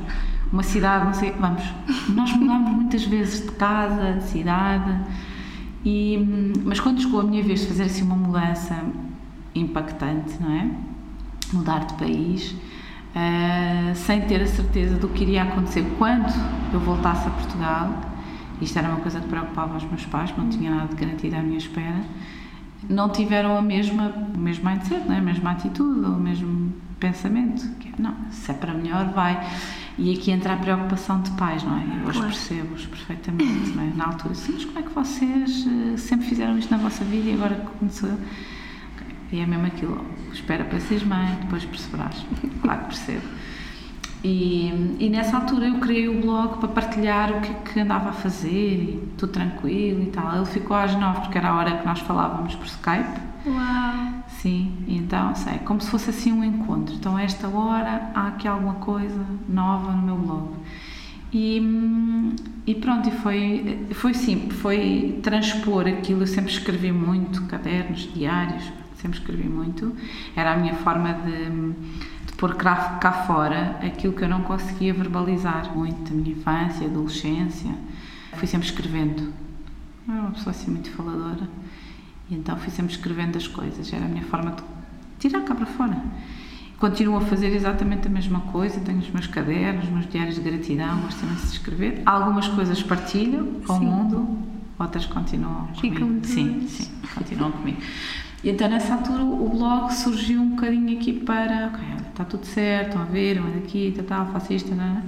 [0.52, 1.63] Uma cidade, não sei, vamos.
[2.10, 4.99] Nós mudamos muitas vezes de casa, de cidade.
[5.86, 8.75] E, mas quando chegou a minha vez de fazer assim uma mudança
[9.56, 10.69] impactante, não é?
[11.54, 16.32] Mudar de país, uh, sem ter a certeza do que iria acontecer quando
[16.73, 18.02] eu voltasse a Portugal,
[18.62, 21.41] isto era uma coisa que preocupava os meus pais, não tinha nada de garantido à
[21.41, 22.02] minha espera,
[22.87, 25.17] não tiveram a mesma, o mesmo mindset, não é?
[25.17, 29.39] a mesma atitude, o mesmo pensamento, é, não, se é para melhor, vai.
[29.97, 31.83] E aqui entra a preocupação de pais, não é?
[31.83, 32.27] Eu claro.
[32.27, 33.91] percebo-os perfeitamente, não é?
[33.95, 37.29] Na altura, sim, mas como é que vocês uh, sempre fizeram isto na vossa vida
[37.29, 38.09] e agora começou?
[38.09, 39.15] Okay.
[39.33, 42.25] E é mesmo aquilo, espera para seres mãe, depois perceberás.
[42.61, 43.27] Claro que percebo.
[44.23, 48.13] E, e, nessa altura eu criei o blog para partilhar o que, que andava a
[48.13, 50.36] fazer e tudo tranquilo e tal.
[50.36, 53.21] Ele ficou às nove porque era a hora que nós falávamos por Skype.
[53.45, 54.23] Uau!
[54.27, 56.95] Sim, então, sei, como se fosse assim um encontro.
[56.95, 60.49] Então, a esta hora há aqui alguma coisa nova no meu blog.
[61.32, 66.23] E, e pronto, e foi, foi sim, foi transpor aquilo.
[66.23, 68.63] Eu sempre escrevi muito, cadernos, diários,
[68.95, 69.95] sempre escrevi muito.
[70.36, 71.73] Era a minha forma de
[72.39, 77.71] pôr cá, cá fora aquilo que eu não conseguia verbalizar muito da minha infância, adolescência.
[78.36, 79.34] Fui sempre escrevendo.
[80.08, 81.47] Não era uma pessoa assim muito faladora.
[82.30, 83.91] E então fui sempre escrevendo as coisas.
[83.91, 84.63] Era a minha forma de
[85.19, 86.02] tirar cá para fora.
[86.78, 88.80] Continuo a fazer exatamente a mesma coisa.
[88.80, 92.02] Tenho os meus cadernos, os meus diários de gratidão, gosto imenso de escrever.
[92.06, 94.39] Algumas coisas partilho com o mundo,
[94.80, 96.25] outras continuam Ficam comigo.
[96.25, 97.82] Sim, sim, continuam comigo.
[98.43, 102.89] E então nessa altura o blog surgiu um bocadinho aqui para, ok, está tudo certo,
[102.89, 105.04] estão a ver, mas aqui, tá, tá, faço isto, não, é?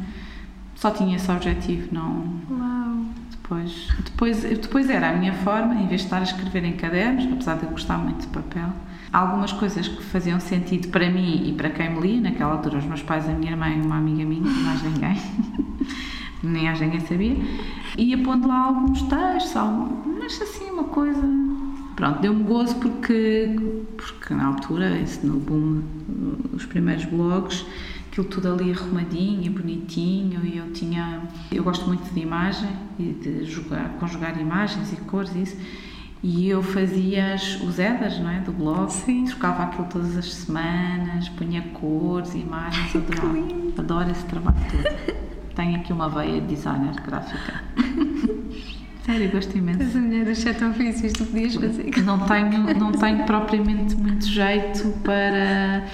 [0.75, 2.25] só tinha esse objetivo, não.
[2.49, 3.05] Uau!
[3.31, 7.25] Depois, depois, depois era a minha forma, em vez de estar a escrever em cadernos,
[7.31, 8.69] apesar de eu gostar muito de papel,
[9.11, 12.85] algumas coisas que faziam sentido para mim e para quem me lia, naquela altura, os
[12.85, 15.17] meus pais, a minha irmã e uma amiga minha, mais ninguém,
[16.43, 17.37] nem a ninguém sabia,
[17.97, 19.53] ia pondo lá alguns textos,
[20.17, 21.21] mas assim, uma coisa
[22.01, 23.55] pronto, deu-me gozo porque,
[23.95, 25.83] porque na altura, esse no boom,
[26.51, 27.63] os primeiros blogs,
[28.09, 33.45] aquilo tudo ali arrumadinho, bonitinho e eu tinha, eu gosto muito de imagem e de
[33.45, 35.57] jogar, conjugar imagens e cores e isso
[36.23, 39.25] e eu fazia os headers não é, do blog, Sim.
[39.25, 43.37] trocava aquilo todas as semanas, punha cores, imagens, adorava,
[43.77, 45.15] adoro esse trabalho todo.
[45.55, 47.63] Tenho aqui uma veia de designer gráfica.
[49.05, 49.81] Sério, gosto imenso.
[49.81, 52.03] Essa mulher dos sete ofícios, tu podias fazer.
[52.03, 55.85] Não tenho, não tenho propriamente muito jeito para.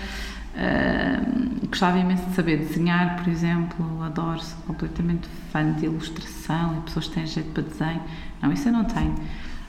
[0.58, 6.82] Uh, gostava imenso de saber desenhar, por exemplo, adoro, sou completamente fã de ilustração e
[6.82, 8.02] pessoas que têm jeito para desenho.
[8.41, 9.15] Não, isso eu não tenho.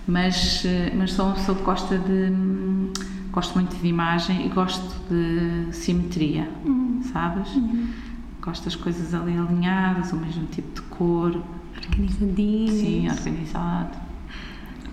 [0.07, 0.65] Mas,
[0.97, 2.33] mas sou uma pessoa que gosta de.
[3.31, 7.03] Gosto muito de imagem e gosto de simetria, uhum.
[7.13, 7.55] sabes?
[7.55, 7.89] Uhum.
[8.41, 11.41] Gosto das coisas ali alinhadas, o mesmo tipo de cor,
[11.87, 12.73] Organizadinho.
[12.73, 13.97] Sim, organizado.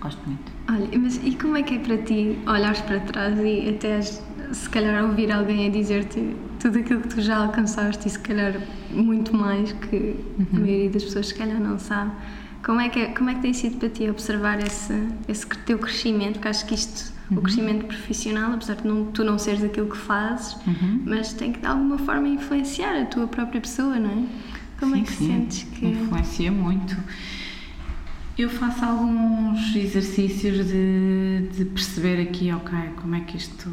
[0.00, 0.52] Gosto muito.
[0.68, 4.68] Olha, mas e como é que é para ti olhares para trás e até se
[4.70, 8.54] calhar ouvir alguém a dizer-te tudo aquilo que tu já alcançaste e se calhar
[8.90, 10.46] muito mais que uhum.
[10.52, 12.12] a maioria das pessoas se calhar não sabe.
[12.64, 14.92] Como é que, é, como é que tem sido para ti observar esse,
[15.28, 16.34] esse teu crescimento?
[16.34, 17.38] Porque acho que isto, uhum.
[17.38, 21.02] o crescimento profissional, apesar de não, tu não seres aquilo que fazes, uhum.
[21.04, 24.24] mas tem que de alguma forma influenciar a tua própria pessoa, não é?
[24.78, 25.86] Como sim, é que sim, sentes que.
[25.86, 26.96] Influencia muito.
[28.36, 33.70] Eu faço alguns exercícios de, de, perceber aqui, ok, como é que isto,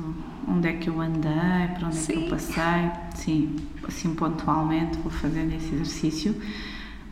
[0.48, 2.14] onde é que eu andei, para onde sim.
[2.14, 2.92] é que eu passei.
[3.14, 6.36] Sim, assim pontualmente vou fazendo esse exercício.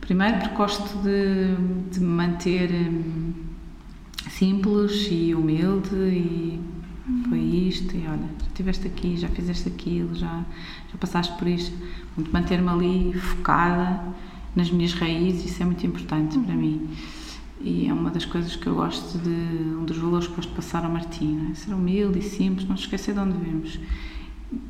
[0.00, 1.54] Primeiro porque gosto de,
[1.92, 3.32] de me manter hum,
[4.30, 6.60] simples e humilde e
[7.28, 10.44] foi isto, e olha, já estiveste aqui, já fizeste aquilo, já,
[10.92, 11.74] já passaste por isto.
[12.30, 14.02] Manter-me ali focada
[14.54, 16.44] nas minhas raízes, isso é muito importante uhum.
[16.44, 16.88] para mim.
[17.60, 20.54] E é uma das coisas que eu gosto de, um dos valores que gosto de
[20.56, 21.54] passar ao Martim, é?
[21.54, 23.78] ser humilde e simples, não esquecer de onde vimos.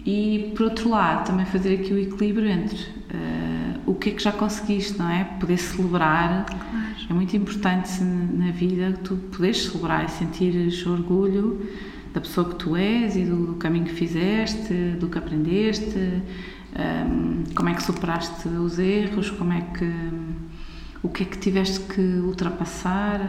[0.05, 4.23] E, por outro lado, também fazer aqui o equilíbrio entre uh, o que é que
[4.23, 5.25] já conseguiste, não é?
[5.25, 6.45] Poder celebrar.
[6.45, 6.93] Claro.
[7.11, 11.67] É muito importante na vida tu poderes celebrar e sentires orgulho
[12.13, 16.23] da pessoa que tu és e do, do caminho que fizeste, do que aprendeste,
[17.09, 19.93] um, como é que superaste os erros, como é que
[21.03, 23.21] o que é que tiveste que ultrapassar.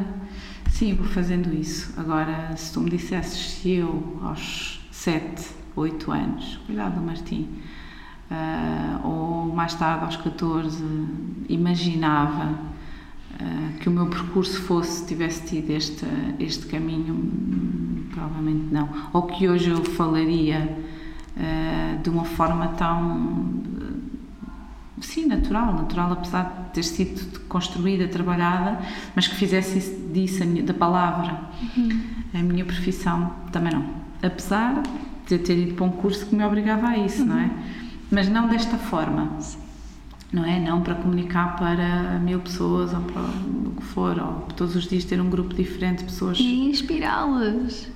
[0.70, 1.94] Sim, vou fazendo isso.
[2.00, 7.50] Agora, se tu me dissesses se eu aos 7, 8 anos, cuidado Martim,
[8.30, 10.84] uh, ou mais tarde, aos 14,
[11.50, 12.73] imaginava
[13.42, 16.06] uh, que o meu percurso fosse, tivesse tido este,
[16.40, 18.90] este caminho, hum, provavelmente não.
[19.14, 20.78] Ou que hoje eu falaria
[21.38, 23.62] uh, de uma forma tão.
[25.02, 28.80] Sim, natural, natural, apesar de ter sido construída, trabalhada,
[29.14, 29.80] mas que fizesse
[30.14, 31.42] disso, minha, da palavra,
[31.76, 32.02] uhum.
[32.34, 33.86] a minha profissão, também não.
[34.22, 34.82] Apesar
[35.28, 37.28] de ter ido para um curso que me obrigava a isso, uhum.
[37.28, 37.44] não é?
[37.44, 37.52] Uhum.
[38.12, 39.38] Mas não desta forma,
[40.34, 40.60] não é?
[40.60, 45.06] Não para comunicar para mil pessoas ou para o que for, ou todos os dias
[45.06, 46.40] ter um grupo diferente de pessoas.
[46.40, 47.90] E inspirá-las.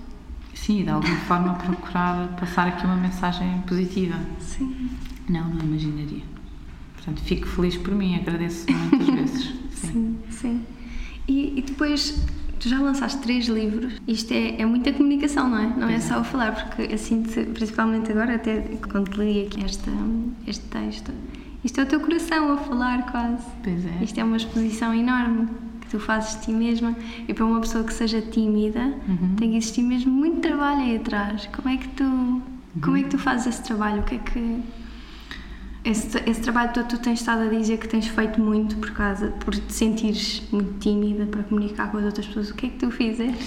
[0.54, 4.15] Sim, de alguma forma procurar passar aqui uma mensagem positiva.
[4.39, 4.89] Sim.
[5.28, 6.23] Não, não imaginaria.
[6.95, 9.45] Portanto, fico feliz por mim, agradeço muitas vezes.
[9.71, 10.17] Sim, sim.
[10.30, 10.65] sim.
[11.28, 12.23] E, e depois
[12.60, 13.93] Tu já lançaste três livros.
[14.08, 15.67] Isto é, é muita comunicação, não é?
[15.78, 17.21] Não é só o falar, porque assim,
[17.54, 19.91] principalmente agora, até quando li aqui esta,
[20.47, 21.12] este texto,
[21.68, 23.46] isto é o teu coração a falar quase.
[23.62, 24.02] Pois é.
[24.02, 25.50] Isto é uma exposição enorme
[25.82, 26.96] que tu fazes de ti mesma
[27.28, 29.36] e para uma pessoa que seja tímida uhum.
[29.36, 31.46] tem que existir mesmo muito trabalho aí atrás.
[31.54, 32.42] Como é que tu, uhum.
[32.82, 34.00] como é que tu fazes esse trabalho?
[34.00, 34.62] O que é que
[35.84, 39.28] esse, esse trabalho todo tu tens estado a dizer que tens feito muito por causa,
[39.28, 42.50] por te sentires muito tímida para comunicar com as outras pessoas.
[42.50, 43.46] O que é que tu fizeste?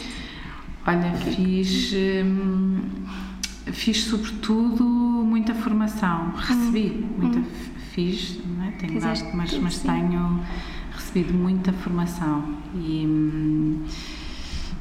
[0.87, 2.81] Olha, fiz, hum,
[3.73, 7.09] fiz sobretudo muita formação, recebi hum.
[7.19, 7.45] muita, hum.
[7.94, 8.70] Fiz, não é?
[8.72, 10.40] tenho dado, mas, mas tenho
[10.92, 13.85] recebido muita formação e,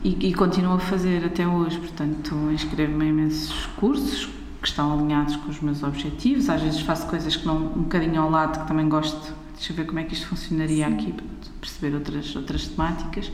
[0.04, 4.30] e, e continuo a fazer até hoje, portanto inscrevo-me em imensos cursos,
[4.62, 6.50] que estão alinhados com os meus objetivos.
[6.50, 9.34] Às vezes faço coisas que não um bocadinho ao lado, que também gosto.
[9.54, 10.94] Deixa eu ver como é que isto funcionaria Sim.
[10.94, 11.26] aqui, para
[11.62, 13.32] perceber outras, outras temáticas.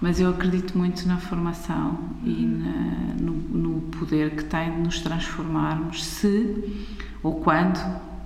[0.00, 5.00] Mas eu acredito muito na formação e na, no, no, poder que tem de nos
[5.00, 6.82] transformarmos se
[7.22, 7.78] ou quando,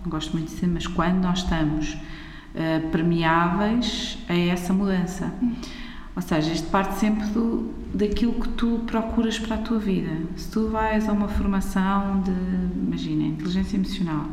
[0.08, 5.32] gosto muito de dizer, mas quando nós estamos uh, permeáveis a essa mudança.
[6.14, 10.10] Ou seja, isto parte sempre do, daquilo que tu procuras para a tua vida.
[10.36, 12.32] Se tu vais a uma formação de,
[12.74, 14.26] imagina, inteligência emocional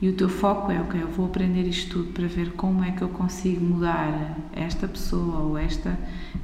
[0.00, 2.92] e o teu foco é, ok, eu vou aprender isto tudo para ver como é
[2.92, 5.98] que eu consigo mudar esta pessoa ou esta,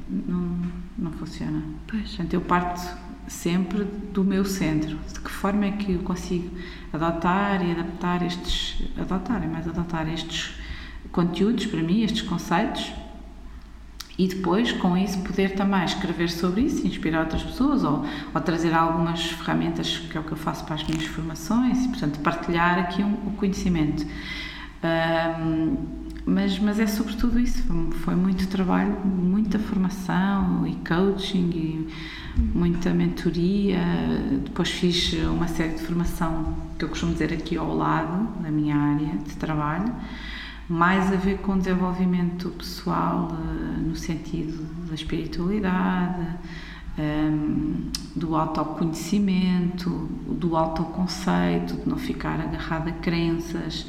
[0.08, 0.58] não,
[0.98, 1.62] não funciona.
[1.86, 2.08] Pois.
[2.08, 2.80] Portanto, eu parto
[3.26, 4.98] sempre do meu centro.
[5.12, 6.50] De que forma é que eu consigo
[6.92, 10.54] adotar e adaptar estes, adotar é mais adotar estes
[11.10, 12.92] conteúdos para mim, estes conceitos,
[14.16, 18.72] e depois, com isso, poder também escrever sobre isso, inspirar outras pessoas ou, ou, trazer
[18.72, 22.78] algumas ferramentas, que é o que eu faço para as minhas formações, e, portanto, partilhar
[22.78, 24.06] aqui um, o conhecimento.
[24.84, 27.62] Um, mas, mas é sobretudo isso,
[28.04, 31.88] foi muito trabalho, muita formação e coaching e
[32.36, 33.80] muita mentoria.
[34.44, 38.76] Depois fiz uma série de formação que eu costumo dizer aqui ao lado da minha
[38.76, 39.92] área de trabalho
[40.68, 46.26] mais a ver com desenvolvimento pessoal uh, no sentido da espiritualidade,
[46.98, 49.90] ehm, do autoconhecimento,
[50.28, 53.86] do autoconceito, de não ficar agarrado a crenças.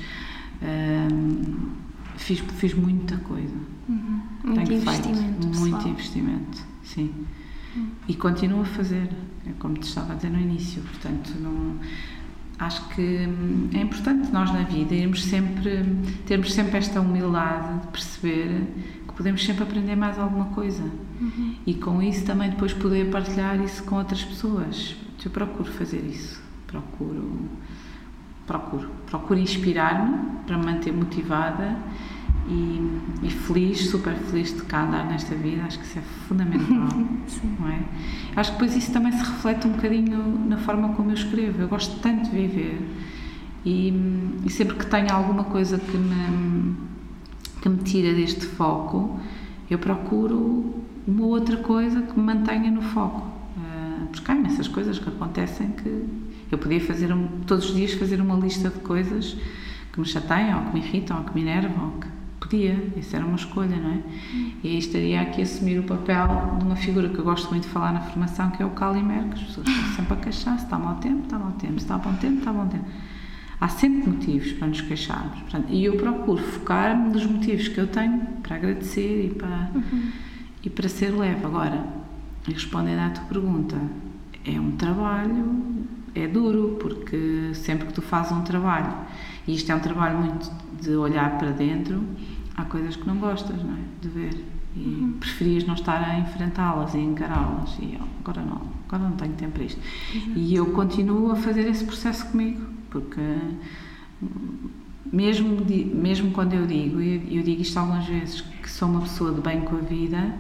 [0.61, 1.69] Ehm,
[2.17, 3.55] fiz, fiz muita coisa.
[3.87, 4.21] Uhum.
[4.43, 5.41] Muito Tenho investimento.
[5.41, 7.13] Feito, muito investimento, sim.
[8.07, 9.09] E continuo a fazer,
[9.45, 11.79] é como te estava a dizer no início, portanto, não
[12.57, 15.83] acho que hum, é importante nós na vida irmos sempre,
[16.25, 18.61] termos sempre esta humildade de perceber
[19.07, 20.83] que podemos sempre aprender mais alguma coisa
[21.19, 21.55] uhum.
[21.65, 24.95] e com isso também depois poder partilhar isso com outras pessoas.
[25.23, 27.49] Eu procuro fazer isso, procuro,
[28.45, 31.75] procuro, procuro inspirar-me para me manter motivada
[32.47, 36.89] e, e, feliz, super feliz de cá andar nesta vida, acho que isso é fundamental,
[37.59, 37.79] não é?
[38.35, 41.67] Acho que depois isso também se reflete um bocadinho na forma como eu escrevo, eu
[41.67, 42.81] gosto tanto de viver.
[43.65, 43.91] E,
[44.45, 46.75] e sempre que tenho alguma coisa que me,
[47.61, 49.19] que me tira deste foco,
[49.69, 53.21] eu procuro uma outra coisa que me mantenha no foco,
[53.57, 56.05] uh, porque há imensas coisas que acontecem que
[56.51, 57.09] eu podia fazer,
[57.47, 59.35] todos os dias fazer uma lista de coisas
[59.91, 62.07] que me chateiam, ou que me irritam, ou que me enervam, ou que
[62.45, 63.99] Podia, isso era uma escolha, não é?
[64.63, 66.27] E aí estaria aqui a assumir o papel
[66.59, 69.23] de uma figura que eu gosto muito de falar na formação, que é o Calimer,
[69.29, 71.79] que as pessoas estão sempre a queixar, se está mau tempo, está mau tempo, se
[71.79, 72.85] está bom tempo, está bom tempo.
[73.59, 75.39] Há sempre motivos para nos queixarmos.
[75.39, 80.11] Portanto, e eu procuro focar-me nos motivos que eu tenho para agradecer e para, uhum.
[80.63, 81.43] e para ser leve.
[81.43, 81.83] Agora,
[82.47, 83.75] respondendo à tua pergunta,
[84.45, 85.63] é um trabalho,
[86.13, 88.93] é duro, porque sempre que tu fazes um trabalho,
[89.47, 92.03] e isto é um trabalho muito de olhar para dentro,
[92.55, 93.79] há coisas que não gostas, não é?
[94.01, 94.45] De ver.
[94.75, 95.13] E uhum.
[95.19, 97.77] preferias não estar a enfrentá-las e encará-las.
[97.79, 99.79] E agora não, agora não tenho tempo para isto.
[100.35, 103.21] E eu continuo a fazer esse processo comigo, porque
[105.11, 105.57] mesmo,
[105.93, 109.41] mesmo quando eu digo, e eu digo isto algumas vezes, que sou uma pessoa de
[109.41, 110.35] bem com a vida,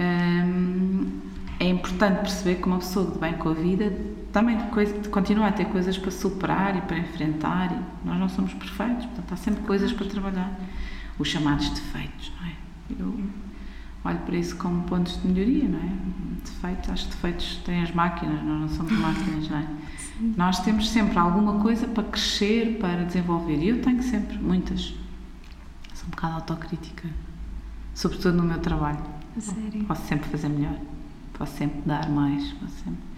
[0.00, 1.20] hum,
[1.60, 3.92] é importante perceber que uma pessoa de bem com a vida
[4.32, 4.58] também
[5.12, 7.70] continua a ter coisas para superar e para enfrentar.
[7.72, 10.58] E nós não somos perfeitos, portanto, há sempre coisas para trabalhar.
[11.18, 12.52] Os chamados defeitos, não é?
[12.98, 13.30] Eu
[14.04, 15.92] olho para isso como pontos de melhoria, não é?
[16.44, 19.66] Defeitos, acho que defeitos têm as máquinas, nós não somos máquinas, não é?
[19.98, 20.34] Sim.
[20.36, 23.56] Nós temos sempre alguma coisa para crescer, para desenvolver.
[23.56, 24.94] E eu tenho sempre, muitas.
[25.94, 27.08] Sou um bocado autocrítica,
[27.94, 29.02] sobretudo no meu trabalho.
[29.38, 29.84] sério?
[29.84, 30.76] Posso sempre fazer melhor,
[31.32, 33.13] posso sempre dar mais, posso sempre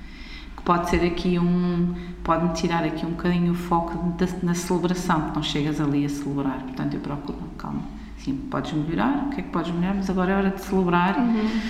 [0.67, 1.95] pode ser aqui um
[2.25, 6.09] pode-me tirar aqui um bocadinho o foco da, na celebração, porque não chegas ali a
[6.09, 7.83] celebrar, portanto eu procuro, calma,
[8.19, 11.17] sim, podes melhorar, o que é que podes melhorar, mas agora é hora de celebrar
[11.19, 11.61] uhum.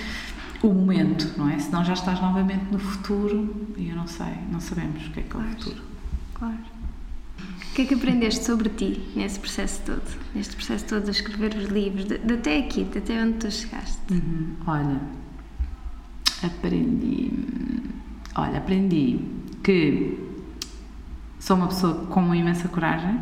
[0.63, 1.59] o momento, não é?
[1.59, 5.23] Senão já estás novamente no futuro e eu não sei, não sabemos o que é
[5.23, 5.81] que é o futuro.
[6.33, 6.57] Claro.
[7.39, 10.01] O que é que aprendeste sobre ti nesse processo todo?
[10.33, 13.51] Neste processo todo de escrever os livros, de, de até aqui, de até onde tu
[13.51, 13.99] chegaste?
[14.11, 14.55] Uhum.
[14.65, 14.99] Olha,
[16.41, 17.31] aprendi.
[18.39, 19.19] Olha, aprendi
[19.63, 20.15] que
[21.39, 23.19] sou uma pessoa com uma imensa coragem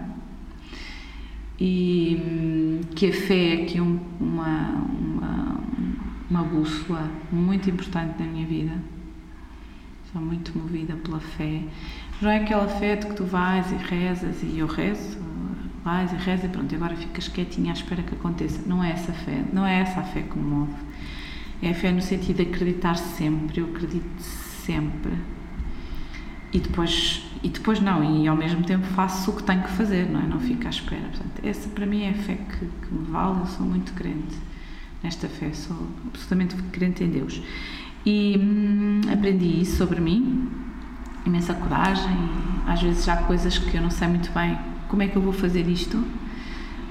[1.58, 5.60] e hum, que a fé é aqui um, uma, uma,
[6.30, 8.74] uma bússola muito importante na minha vida.
[10.12, 11.62] Sou muito movida pela fé.
[12.22, 15.18] Não é aquela fé de que tu vais e rezas e eu rezo,
[15.82, 18.62] vais e rezas e pronto, agora ficas quietinha à espera que aconteça.
[18.68, 20.74] Não é essa fé, não é essa a fé que me move.
[21.62, 24.45] É a fé no sentido de acreditar sempre, eu acredito sempre
[26.52, 30.10] e depois e depois não e ao mesmo tempo faço o que tenho que fazer
[30.10, 30.28] não é?
[30.28, 31.08] Não fico à espera.
[31.10, 33.40] Portanto essa para mim é a fé que, que me vale.
[33.42, 34.36] Eu sou muito crente
[35.04, 35.54] nesta fé.
[35.54, 37.42] Sou absolutamente crente em Deus.
[38.06, 40.50] E hum, aprendi isso sobre mim.
[41.26, 42.18] Imensa coragem.
[42.66, 44.58] Às vezes já coisas que eu não sei muito bem
[44.88, 46.04] como é que eu vou fazer isto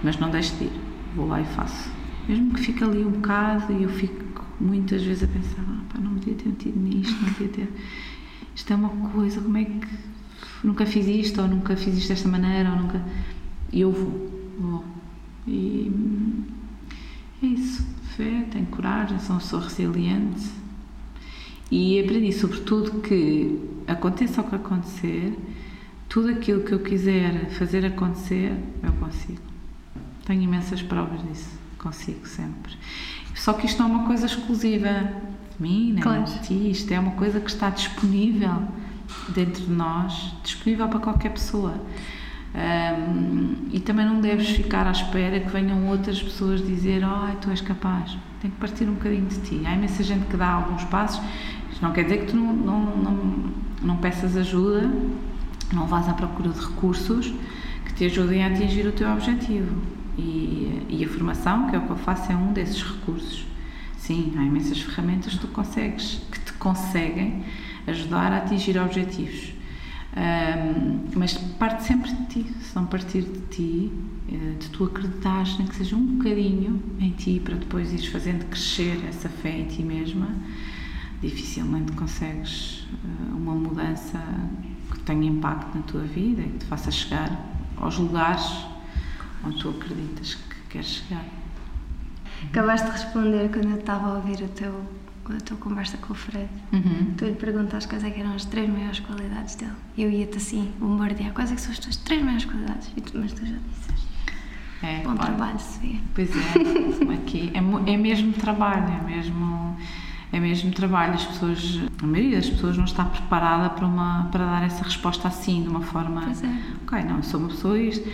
[0.05, 0.73] mas não deixo de ir.
[1.17, 1.91] Vou lá e faço.
[2.29, 4.24] Mesmo que fique ali um bocado e eu fico
[4.61, 7.69] muitas vezes a pensar ah, pá, não me devia ter metido nisto não devia ter
[8.55, 9.89] isto é uma coisa, como é que
[10.63, 13.05] nunca fiz isto, ou nunca fiz isto desta maneira, ou nunca.
[13.73, 14.85] E eu vou, vou.
[15.47, 15.91] E
[17.43, 17.85] é isso.
[18.17, 20.49] Fé, tenho coragem, sou, sou resiliente.
[21.71, 25.37] E aprendi, sobretudo, que aconteça o que acontecer,
[26.09, 29.43] tudo aquilo que eu quiser fazer acontecer, eu consigo.
[30.25, 31.59] Tenho imensas provas disso.
[31.77, 32.73] Consigo sempre.
[33.35, 34.89] Só que isto não é uma coisa exclusiva
[35.57, 36.25] de mim, nem claro.
[36.25, 36.71] de ti.
[36.71, 38.63] Isto é uma coisa que está disponível
[39.29, 41.75] dentro de nós, disponível para qualquer pessoa.
[42.55, 47.41] Um, e também não deves ficar à espera que venham outras pessoas dizer ai, oh,
[47.41, 48.17] tu és capaz.
[48.41, 49.63] Tem que partir um bocadinho de ti.
[49.67, 51.21] Há imensa gente que dá alguns passos.
[51.73, 53.45] Isto não quer dizer que tu não, não, não,
[53.83, 54.89] não peças ajuda,
[55.73, 57.35] não vás à procura de recursos
[57.87, 59.75] que te ajudem a atingir o teu objetivo.
[60.17, 63.47] E, e a formação, que é o que eu faço, é um desses recursos.
[63.97, 67.45] Sim, há imensas ferramentas que tu consegues, que te conseguem
[67.87, 69.53] ajudar a atingir objetivos.
[70.17, 73.93] Um, mas parte sempre de ti, se não partir de ti,
[74.31, 79.05] eh, de tu acreditares, que seja um bocadinho em ti, para depois ires fazendo crescer
[79.09, 80.29] essa fé em ti mesma,
[81.21, 84.23] dificilmente consegues eh, uma mudança
[84.93, 87.31] que tenha impacto na tua vida e que te faça chegar
[87.77, 88.67] aos lugares
[89.47, 91.25] onde tu acreditas que queres chegar.
[92.51, 94.85] Acabaste de responder quando eu estava a ouvir o teu,
[95.29, 96.49] a tua conversa com o Fred.
[96.73, 97.15] Uhum.
[97.17, 99.73] Tu lhe perguntaste quais é eram as três maiores qualidades dele.
[99.97, 101.33] Eu ia-te assim bombardear.
[101.33, 102.91] Quais é são as tuas três maiores qualidades?
[102.97, 104.05] E tu, mas tu já disseste.
[104.83, 105.99] É, Bom trabalho, Sofia.
[106.15, 109.77] Pois é, aqui é, é mesmo trabalho, é mesmo
[110.35, 111.15] é mesmo trabalho.
[111.15, 115.29] As pessoas, a maioria das pessoas não está preparada para, uma, para dar essa resposta
[115.29, 116.23] assim, de uma forma.
[116.23, 116.59] Pois é.
[116.83, 118.09] Ok, não, sou uma pessoa isto.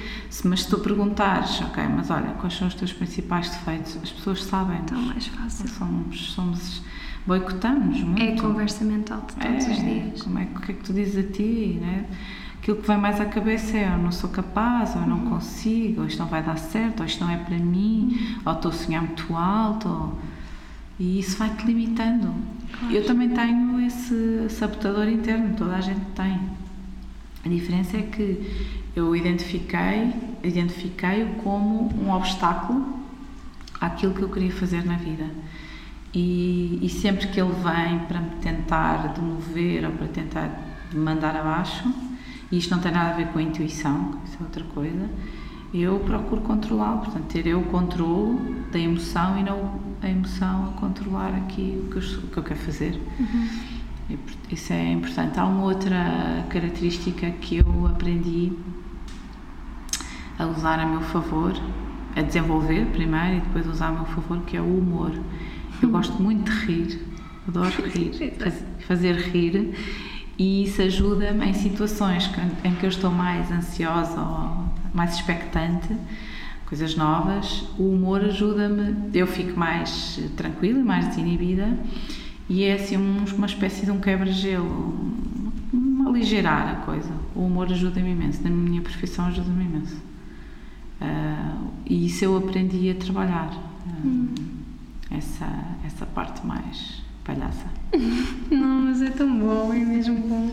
[0.45, 3.97] Mas se tu perguntares, ok, mas olha, quais são os teus principais defeitos?
[4.03, 4.79] As pessoas sabem.
[4.81, 5.67] Então mais fácil.
[5.69, 6.83] Somos, somos
[7.27, 8.23] boicotamos muito.
[8.23, 10.23] É conversa mental de todos é, os dias.
[10.23, 12.05] Como é, o que é que tu dizes a ti, né?
[12.59, 15.31] Aquilo que vem mais à cabeça é eu não sou capaz, ou eu não uhum.
[15.31, 18.71] consigo, ou isto não vai dar certo, ou isto não é para mim, ou estou
[18.71, 20.19] a sonhar muito alto, ou
[21.01, 22.35] e isso vai-te limitando.
[22.79, 22.95] Claro.
[22.95, 26.39] Eu também tenho esse sabotador interno, toda a gente tem.
[27.45, 30.13] A diferença é que eu identifiquei,
[30.45, 33.01] identifiquei-o como um obstáculo
[33.81, 35.25] àquilo que eu queria fazer na vida.
[36.13, 41.35] E, e, sempre que ele vem para me tentar demover ou para tentar me mandar
[41.37, 41.89] abaixo,
[42.51, 45.09] e isto não tem nada a ver com a intuição, isso é outra coisa,
[45.73, 50.81] eu procuro controlá-lo, portanto, ter eu o controle da emoção e não a emoção a
[50.81, 53.01] controlar aqui o que eu, o que eu quero fazer.
[53.19, 53.49] Uhum.
[54.51, 55.39] Isso é importante.
[55.39, 58.53] Há uma outra característica que eu aprendi
[60.39, 61.53] a usar a meu favor,
[62.17, 65.13] a desenvolver primeiro e depois usar a meu favor, que é o humor.
[65.81, 65.93] Eu hum.
[65.93, 67.01] gosto muito de rir,
[67.47, 68.35] adoro rir,
[68.81, 69.75] fazer rir
[70.37, 72.29] e isso ajuda-me em situações
[72.65, 74.60] em que eu estou mais ansiosa ou
[74.95, 75.97] mais expectante,
[76.67, 81.77] coisas novas, o humor ajuda-me, eu fico mais tranquila, mais desinibida
[82.49, 84.95] e é assim uma espécie de um quebra-gelo,
[85.73, 87.13] um aligeirar a coisa.
[87.35, 89.97] O humor ajuda-me imenso, na minha profissão ajuda-me imenso.
[91.01, 94.35] Uh, e isso eu aprendi a trabalhar, uh, hum.
[95.11, 95.49] essa,
[95.85, 97.67] essa parte mais palhaça.
[98.51, 100.51] Não, mas é tão bom, é mesmo bom.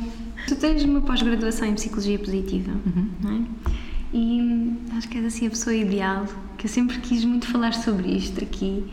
[0.48, 3.10] Tu tens uma pós-graduação em Psicologia Positiva, uhum.
[3.22, 3.74] não é?
[4.14, 6.26] E acho que és assim a pessoa ideal,
[6.58, 8.86] que eu sempre quis muito falar sobre isto aqui,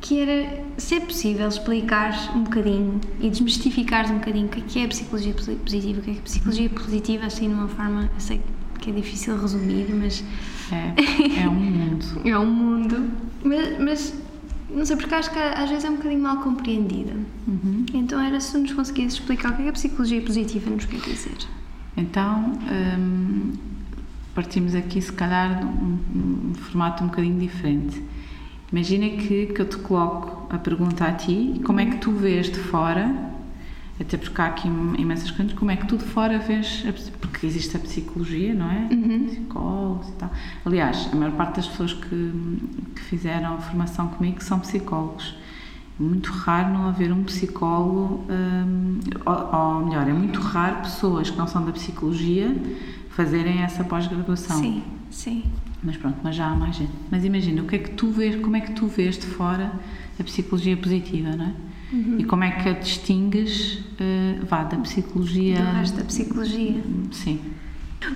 [0.00, 4.82] que era, se é possível, explicar um bocadinho e desmistificar um bocadinho o que é,
[4.82, 8.20] é a psicologia positiva, o que é, a psicologia positiva, assim, de uma forma, eu
[8.20, 8.40] sei
[8.80, 10.24] que é difícil resumir, mas...
[10.70, 12.06] É, é um mundo.
[12.24, 13.10] é um mundo,
[13.42, 14.14] mas, mas
[14.70, 17.14] não sei, porque acho que às vezes é um bocadinho mal compreendida.
[17.46, 17.86] Uhum.
[17.92, 21.38] Então era se nos conseguires explicar o que é a psicologia positiva nos quer dizer.
[21.96, 22.52] Então,
[22.98, 23.52] hum,
[24.38, 28.00] partimos aqui se calhar num, formato um bocadinho diferente.
[28.70, 32.46] Imagina que, que eu te coloco a pergunta a ti, como é que tu vês
[32.46, 33.12] de fora
[34.00, 36.84] até porque há aqui imensas coisas, como é que tu de fora vês,
[37.20, 38.88] porque existe a psicologia, não é?
[38.92, 39.26] Uhum.
[39.26, 40.30] Psicólogos e tal.
[40.64, 42.32] Aliás, a maior parte das pessoas que,
[42.94, 45.34] que fizeram a formação comigo são psicólogos.
[45.98, 51.36] Muito raro não haver um psicólogo, um, ou, ou, melhor, é muito raro pessoas que
[51.36, 52.54] não são da psicologia
[53.18, 54.60] fazerem essa pós-graduação.
[54.60, 55.42] Sim, sim.
[55.82, 56.92] Mas pronto, mas já há mais gente.
[57.10, 59.72] Mas imagina, o que é que tu vês, como é que tu vês de fora
[60.20, 61.54] a psicologia positiva, não é?
[61.92, 62.16] Uhum.
[62.20, 65.56] E como é que a distingues, uh, vá, da psicologia...
[65.56, 66.80] Do resto da psicologia.
[67.10, 67.40] Sim.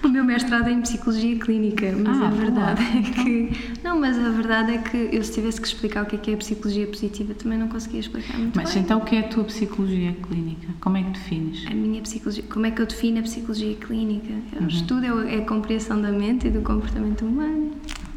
[0.03, 3.51] O meu mestrado é em Psicologia Clínica, mas ah, a verdade é que...
[3.83, 6.31] Não, mas a verdade é que eu se tivesse que explicar o que é que
[6.31, 8.83] é a Psicologia Positiva também não conseguia explicar muito Mas bem.
[8.83, 10.69] então o que é a tua Psicologia Clínica?
[10.81, 11.67] Como é que defines?
[11.67, 12.45] A minha Psicologia...
[12.49, 14.33] Como é que eu defino a Psicologia Clínica?
[14.55, 14.69] O uhum.
[14.69, 17.73] estudo é a compreensão da mente e do comportamento humano,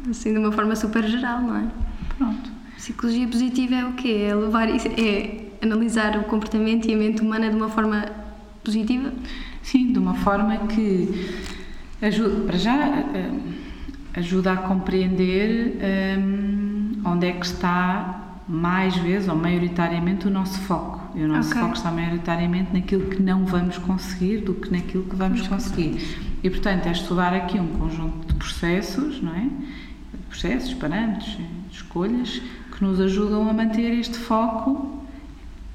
[0.08, 1.66] assim de uma forma super geral, não é?
[2.16, 2.50] Pronto.
[2.76, 4.26] Psicologia Positiva é o quê?
[4.28, 4.68] É levar...
[4.68, 8.04] É analisar o comportamento e a mente humana de uma forma
[8.62, 9.12] positiva?
[9.62, 11.08] Sim, de uma forma que
[12.02, 13.30] ajuda, para já, eh,
[14.14, 20.60] ajuda a compreender um, eh, onde é que está mais vezes ou maioritariamente o nosso
[20.60, 21.00] foco.
[21.14, 21.60] E o nosso okay.
[21.60, 26.36] foco está maioritariamente naquilo que não vamos conseguir do que naquilo que vamos conseguir.
[26.42, 29.48] E portanto é estudar aqui um conjunto de processos, não é?
[30.28, 31.38] Processos, parâmetros,
[31.72, 32.40] escolhas
[32.76, 35.05] que nos ajudam a manter este foco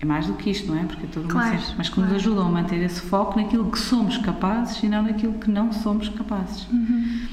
[0.01, 0.83] é mais do que isto, não é?
[0.83, 2.11] Porque é todo claro, uma mas que claro.
[2.11, 5.71] nos ajudam a manter esse foco naquilo que somos capazes e não naquilo que não
[5.71, 6.67] somos capazes.
[6.71, 7.29] Uhum.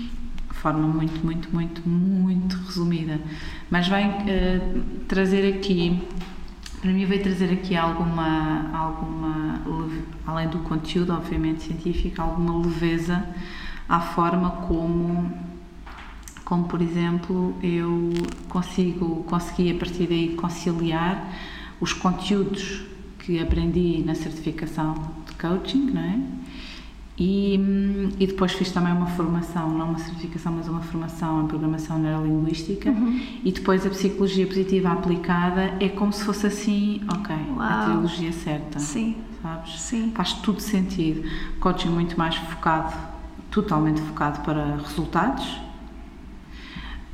[0.50, 3.18] De forma muito, muito, muito, muito resumida.
[3.70, 6.02] Mas vem uh, trazer aqui,
[6.82, 9.62] para mim, veio trazer aqui alguma, alguma,
[10.26, 13.24] além do conteúdo, obviamente, científico, alguma leveza
[13.88, 15.48] à forma como
[16.44, 18.10] como por exemplo eu
[18.48, 21.30] consigo consegui a partir daí conciliar
[21.81, 22.83] os conteúdos
[23.18, 24.95] que aprendi na certificação
[25.26, 26.18] de coaching, não é?
[27.20, 27.57] E,
[28.20, 32.91] e depois fiz também uma formação, não uma certificação, mas uma formação em programação neurolinguística.
[32.91, 33.20] Uhum.
[33.45, 37.61] E depois a psicologia positiva aplicada é como se fosse assim, ok, Uau.
[37.61, 38.79] a trilogia certa.
[38.79, 39.16] Sim.
[39.43, 39.81] Sabes?
[39.81, 40.12] Sim.
[40.14, 41.29] Faz tudo sentido.
[41.59, 42.95] Coaching muito mais focado,
[43.51, 45.67] totalmente focado para resultados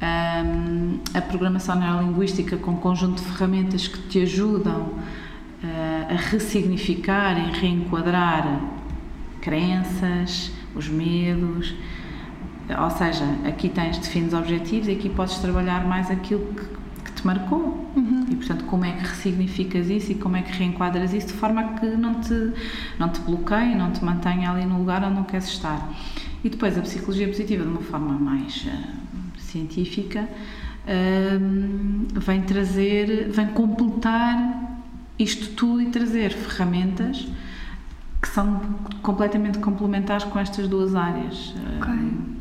[0.03, 7.39] um, a programação neurolinguística com um conjunto de ferramentas que te ajudam uh, a ressignificar
[7.39, 8.61] e reenquadrar
[9.41, 11.75] crenças, os medos.
[12.83, 16.65] Ou seja, aqui tens defines objetivos e aqui podes trabalhar mais aquilo que,
[17.05, 17.87] que te marcou.
[17.95, 18.27] Uhum.
[18.31, 21.61] E portanto, como é que ressignificas isso e como é que reenquadras isso de forma
[21.61, 22.53] a que não te,
[22.99, 25.93] não te bloqueie, não te mantenha ali no lugar onde não queres estar.
[26.43, 29.04] E depois a psicologia positiva de uma forma mais uh,
[29.55, 30.29] científica,
[30.87, 34.81] um, vem trazer, vem completar
[35.19, 37.27] isto tudo e trazer ferramentas
[38.21, 38.61] que são
[39.03, 41.55] completamente complementares com estas duas áreas.
[41.79, 41.93] Okay.
[41.93, 42.35] Um,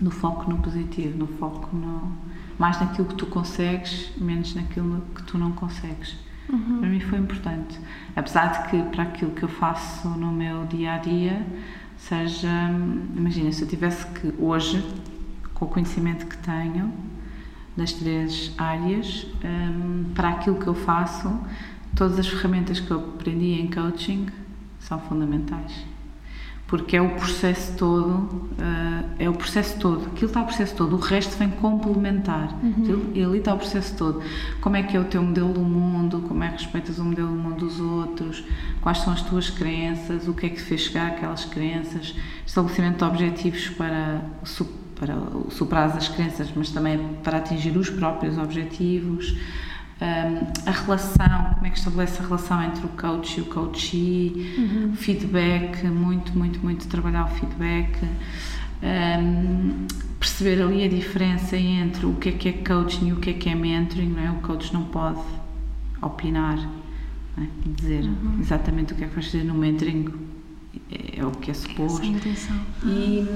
[0.00, 2.12] no foco no positivo, no foco no,
[2.58, 6.16] mais naquilo que tu consegues, menos naquilo que tu não consegues.
[6.48, 6.78] Uhum.
[6.78, 7.78] Para mim foi importante.
[8.14, 11.44] Apesar de que para aquilo que eu faço no meu dia a dia,
[11.96, 12.48] seja,
[13.16, 14.82] imagina, se eu tivesse que hoje
[15.58, 16.92] com o conhecimento que tenho
[17.76, 21.32] das três áreas, um, para aquilo que eu faço,
[21.94, 24.26] todas as ferramentas que eu aprendi em coaching
[24.80, 25.86] são fundamentais.
[26.66, 30.96] Porque é o processo todo, uh, é o processo todo, aquilo está o processo todo,
[30.96, 32.52] o resto vem complementar.
[32.62, 33.12] Uhum.
[33.14, 34.20] Ali está o processo todo.
[34.60, 37.28] Como é que é o teu modelo do mundo, como é que respeitas o modelo
[37.28, 38.44] do mundo dos outros,
[38.82, 42.98] quais são as tuas crenças, o que é que te fez chegar àquelas crenças, estabelecimento
[42.98, 44.22] de objetivos para,
[44.98, 45.14] para
[45.50, 49.36] superar as crenças, mas também para atingir os próprios objetivos
[50.00, 54.54] um, a relação, como é que estabelece a relação entre o coach e o coachee,
[54.56, 54.94] uhum.
[54.94, 57.98] feedback, muito, muito, muito trabalhar o feedback,
[58.82, 59.86] um,
[60.20, 63.32] perceber ali a diferença entre o que é que é coaching e o que é
[63.32, 64.30] que é mentoring, não é?
[64.30, 65.20] O coach não pode
[66.00, 66.58] opinar,
[67.36, 67.42] é?
[67.66, 68.38] dizer uhum.
[68.40, 70.06] exatamente o que é que vais fazer no mentoring,
[70.90, 72.06] é, é o que é suposto.
[72.84, 73.26] E,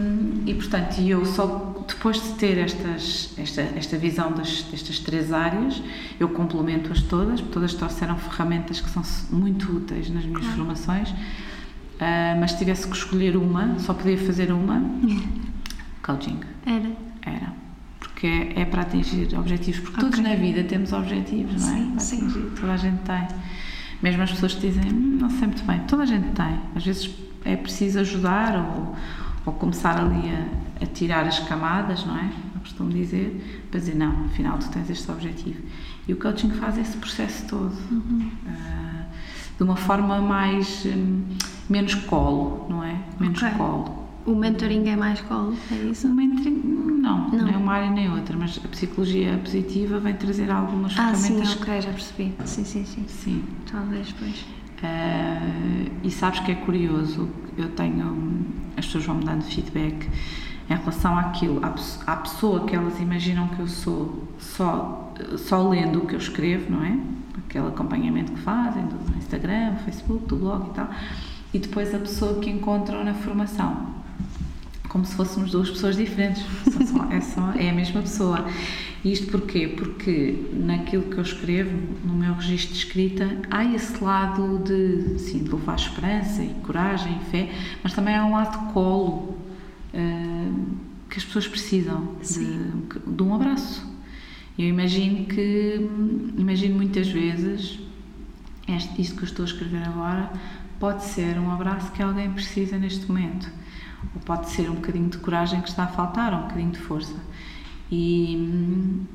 [0.46, 5.82] e portanto, eu só depois de ter estas, esta, esta visão das, destas três áreas,
[6.18, 10.56] eu complemento-as todas, todas trouxeram ferramentas que são muito úteis nas minhas claro.
[10.56, 14.82] formações, uh, mas se tivesse que escolher uma, só podia fazer uma,
[16.02, 16.40] coaching.
[16.64, 16.90] Era?
[17.22, 17.52] Era.
[17.98, 20.10] Porque é, é para atingir objetivos, porque okay.
[20.10, 21.76] todos na vida temos objetivos, não é?
[21.76, 22.16] Sim, para sim.
[22.16, 23.28] Atingir, toda a gente tem.
[24.02, 26.58] Mesmo as pessoas que dizem, hum, não sei muito bem, toda a gente tem.
[26.74, 27.14] Às vezes
[27.44, 28.96] é preciso ajudar ou,
[29.46, 32.30] ou começar ali a, a, tirar as camadas, não é?
[32.54, 35.60] Eu costumo dizer, para dizer, não, afinal tu tens este objetivo.
[36.06, 37.76] E o coaching faz esse processo todo.
[37.90, 38.30] Uhum.
[38.46, 39.04] Uh,
[39.56, 40.84] de uma forma mais.
[40.86, 41.22] Um,
[41.68, 42.96] menos colo, não é?
[43.18, 43.54] Menos okay.
[43.56, 44.02] colo.
[44.24, 46.06] O mentoring é mais colo, é isso?
[46.06, 50.48] O mentoring, não, não, é uma área nem outra, mas a psicologia positiva vem trazer
[50.48, 51.48] algumas ah, ferramentas.
[51.48, 52.34] Sim, ok, já percebi.
[52.44, 53.04] Sim, sim, sim.
[53.08, 53.44] Sim.
[53.70, 54.44] Talvez, pois.
[54.82, 58.44] Uh, e sabes que é curioso, eu tenho,
[58.76, 60.08] as pessoas vão me dando feedback
[60.68, 61.74] em relação àquilo, à,
[62.06, 66.72] à pessoa que elas imaginam que eu sou só, só lendo o que eu escrevo,
[66.72, 66.98] não é?
[67.46, 70.90] Aquele acompanhamento que fazem do Instagram, Facebook, do blog e tal,
[71.54, 73.92] e depois a pessoa que encontram na formação
[74.92, 76.44] como se fôssemos duas pessoas diferentes.
[77.10, 78.44] É, só, é a mesma pessoa.
[79.04, 79.66] Isto porquê?
[79.66, 85.42] Porque naquilo que eu escrevo, no meu registro de escrita, há esse lado de, sim,
[85.42, 89.36] de levar esperança e coragem e fé, mas também há um lado de colo
[89.92, 90.76] uh,
[91.10, 93.90] que as pessoas precisam de, de, um abraço.
[94.56, 95.88] Eu imagino que,
[96.38, 97.80] imagino muitas vezes,
[98.68, 100.32] este, isto que eu estou a escrever agora,
[100.78, 103.50] pode ser um abraço que alguém precisa neste momento
[104.14, 106.78] ou pode ser um bocadinho de coragem que está a faltar, ou um bocadinho de
[106.78, 107.14] força.
[107.94, 109.06] E,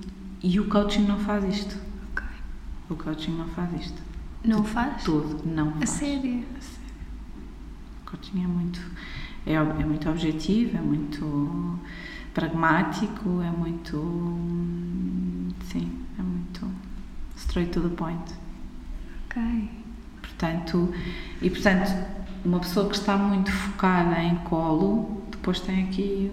[0.43, 1.75] e o coaching não faz isto.
[2.11, 2.27] Okay.
[2.91, 3.99] O coaching não faz isto.
[4.45, 5.03] Não de faz?
[5.03, 5.89] Tudo, não a faz.
[5.89, 6.45] Sério?
[6.55, 6.93] A sério.
[8.01, 8.79] O coaching é muito,
[9.47, 11.79] é, é muito objetivo, é muito
[12.35, 13.97] pragmático, é muito.
[15.71, 16.71] Sim, é muito
[17.35, 18.31] straight to the point.
[19.25, 19.71] Ok.
[20.21, 20.93] Portanto,
[21.41, 21.89] e portanto,
[22.45, 26.31] uma pessoa que está muito focada em colo, depois tem aqui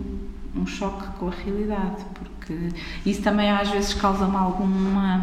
[0.55, 2.34] um choque com a realidade, porque
[3.05, 5.21] isso também às vezes causa-me alguma.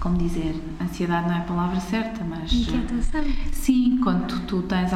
[0.00, 2.52] Como dizer, ansiedade não é a palavra certa, mas.
[2.52, 3.24] Inquietação.
[3.52, 4.90] Sim, quando tu, tu tens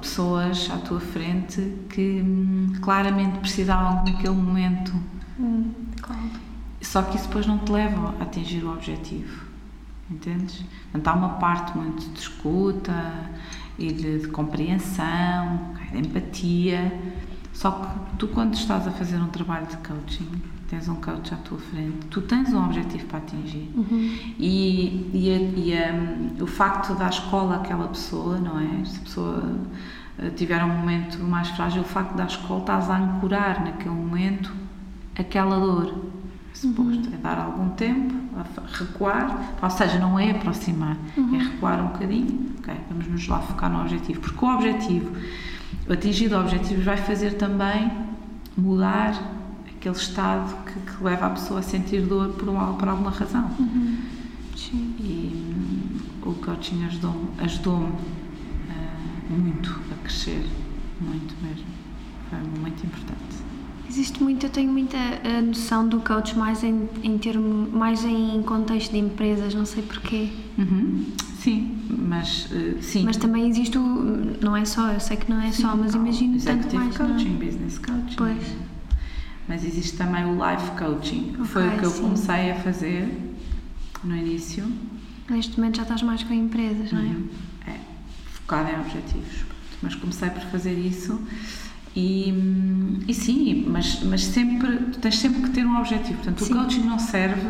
[0.00, 4.92] pessoas à tua frente que hum, claramente precisavam naquele momento.
[5.38, 5.70] Hum,
[6.00, 6.22] claro.
[6.80, 9.46] Só que isso depois não te leva a atingir o objetivo.
[10.10, 10.64] Entendes?
[10.90, 13.30] Portanto, há uma parte muito de escuta,
[13.78, 16.92] e de, de compreensão, de empatia.
[17.52, 20.30] Só que tu, quando estás a fazer um trabalho de coaching,
[20.68, 23.70] tens um coach à tua frente, tu tens um objetivo para atingir.
[23.74, 24.18] Uhum.
[24.38, 28.84] E, e, a, e a, o facto da escola àquela pessoa, não é?
[28.84, 29.58] Se a pessoa
[30.18, 34.52] eh, tiver um momento mais frágil, o facto da escola estás a ancorar naquele momento
[35.18, 36.04] aquela dor.
[36.52, 37.14] É suposto, uhum.
[37.14, 38.14] é dar algum tempo,
[38.72, 41.34] recuar, ou seja, não é aproximar, uhum.
[41.34, 45.16] é recuar um bocadinho ok, vamos nos lá focar no objetivo, porque o objetivo,
[45.92, 47.90] atingir objetivos vai fazer também
[48.56, 49.14] mudar
[49.66, 53.50] aquele estado que, que, leva a pessoa a sentir dor por, uma, por alguma razão.
[53.58, 53.98] Uhum.
[54.56, 54.94] Sim.
[54.98, 57.92] E hum, o coaching ajudou-me ajudou uh,
[59.30, 60.44] muito a crescer,
[61.00, 61.66] muito mesmo.
[62.28, 63.47] Foi muito importante.
[63.88, 68.42] Existe muito, eu tenho muita uh, noção do coach mais em, em termo, mais em
[68.42, 70.28] contexto de empresas, não sei porquê.
[70.58, 71.06] Uhum.
[71.38, 73.04] Sim, mas uh, sim.
[73.04, 73.82] Mas também existe o,
[74.42, 76.94] não é só, eu sei que não é sim, só, mas imagino tanto mais.
[76.94, 76.98] É?
[76.98, 77.38] coaching, não?
[77.38, 78.16] business coaching.
[78.16, 78.56] Pois.
[79.48, 82.02] Mas existe também o life coaching, okay, foi o que eu sim.
[82.02, 83.08] comecei a fazer
[84.04, 84.70] no início.
[85.30, 87.04] Neste momento já estás mais com empresas, não é?
[87.04, 87.28] Uhum.
[87.66, 87.76] É,
[88.34, 89.44] focada em objetivos.
[89.80, 91.18] Mas comecei por fazer isso
[91.96, 96.14] e, e sim, mas, mas sempre, tens sempre que ter um objetivo.
[96.14, 96.52] Portanto, sim.
[96.52, 97.48] o coaching não serve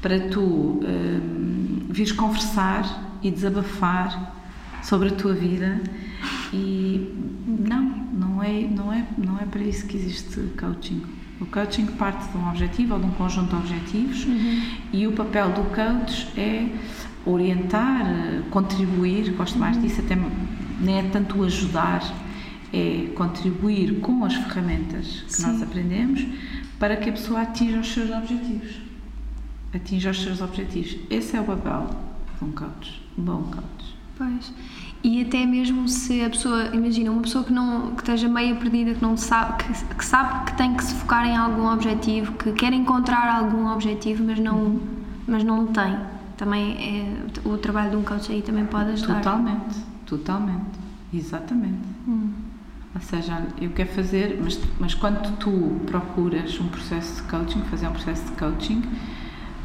[0.00, 0.40] para tu.
[0.40, 1.52] Um,
[1.92, 4.34] vires conversar e desabafar
[4.82, 5.80] sobre a tua vida
[6.52, 7.14] e
[7.46, 7.82] não,
[8.12, 11.02] não é, não é, não é para isso que existe coaching.
[11.40, 14.62] O coaching parte de um objetivo ou de um conjunto de objetivos uhum.
[14.92, 16.68] e o papel do coach é
[17.26, 18.06] orientar,
[18.50, 20.16] contribuir, gosto mais disso, até
[20.80, 22.02] nem é tanto ajudar,
[22.72, 25.46] é contribuir com as ferramentas que Sim.
[25.46, 26.26] nós aprendemos
[26.78, 28.80] para que a pessoa atinja os seus objetivos.
[29.74, 30.96] Atinja os seus objetivos.
[31.10, 31.90] Esse é o papel
[32.38, 33.96] de um coach, um bom coach.
[34.16, 34.52] Pois.
[35.04, 38.94] E até mesmo se a pessoa, imagina, uma pessoa que não que esteja meio perdida,
[38.94, 42.52] que não sabe, que, que sabe que tem que se focar em algum objetivo, que
[42.52, 44.80] quer encontrar algum objetivo, mas não,
[45.26, 45.98] mas não tem.
[46.36, 46.76] Também
[47.44, 49.16] é, o trabalho de um coach aí também pode ajudar.
[49.16, 50.78] Totalmente, totalmente,
[51.12, 51.91] exatamente.
[52.94, 57.86] Ou seja, eu quero fazer, mas, mas quando tu procuras um processo de coaching, fazer
[57.86, 58.82] um processo de coaching,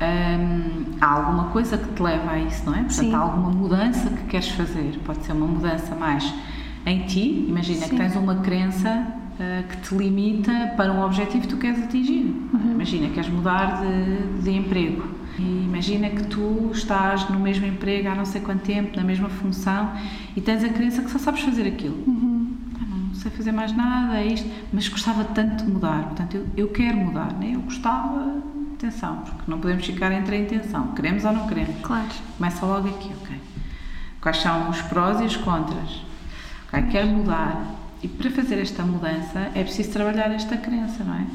[0.02, 2.84] hum, há alguma coisa que te leva a isso, não é?
[2.84, 3.14] Portanto, Sim.
[3.14, 4.98] há alguma mudança que queres fazer.
[5.06, 6.34] Pode ser uma mudança mais
[6.86, 7.90] em ti, imagina Sim.
[7.90, 12.34] que tens uma crença uh, que te limita para um objetivo que tu queres atingir.
[12.54, 12.72] Uhum.
[12.76, 15.18] Imagina, queres mudar de, de emprego.
[15.38, 19.30] E imagina que tu estás no mesmo emprego há não sei quanto tempo, na mesma
[19.30, 19.92] função,
[20.36, 21.98] e tens a crença que só sabes fazer aquilo.
[22.08, 22.17] Uhum
[23.28, 26.98] sei fazer mais nada, é isto, mas gostava tanto de mudar, portanto eu, eu quero
[26.98, 27.54] mudar, né?
[27.56, 28.42] eu gostava,
[28.74, 31.82] atenção, porque não podemos ficar entre a intenção, queremos ou não queremos.
[31.82, 32.08] Claro.
[32.38, 33.36] Começa logo aqui, ok.
[34.22, 36.02] Quais são os prós e os contras?
[36.68, 37.76] Ok, quero mudar.
[38.02, 41.26] E para fazer esta mudança é preciso trabalhar esta crença, não é?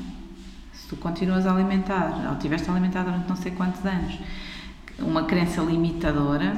[0.72, 4.18] Se tu continuas a alimentar, ou tiveste a alimentar durante não sei quantos anos,
[5.00, 6.54] uma crença limitadora,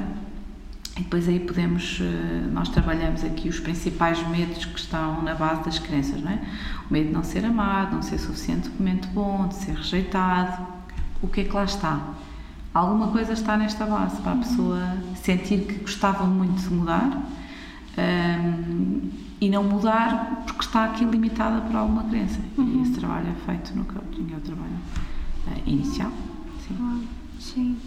[0.97, 5.63] e depois aí podemos, eh, nós trabalhamos aqui os principais medos que estão na base
[5.63, 6.41] das crenças, não é?
[6.89, 10.65] O medo de não ser amado, não ser suficientemente bom, de ser rejeitado.
[11.21, 12.13] O que é que lá está?
[12.73, 17.21] Alguma coisa está nesta base para a pessoa sentir que gostava muito de mudar um,
[17.97, 22.39] ehm, e não mudar porque está aqui limitada por alguma crença.
[22.57, 22.79] Uhum.
[22.79, 24.79] E esse trabalho é feito no coaching, é o trabalho
[25.47, 26.11] uh, inicial.
[26.65, 27.07] Sim.
[27.39, 27.77] sim.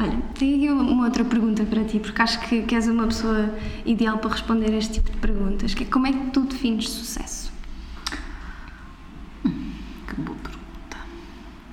[0.00, 3.54] Olha, tenho aqui uma, outra pergunta para ti, porque acho que, que és uma pessoa
[3.86, 5.72] ideal para responder a este tipo de perguntas.
[5.72, 7.52] Que é, como é que tu defines sucesso?
[9.44, 9.72] Hum,
[10.08, 10.96] que boa pergunta.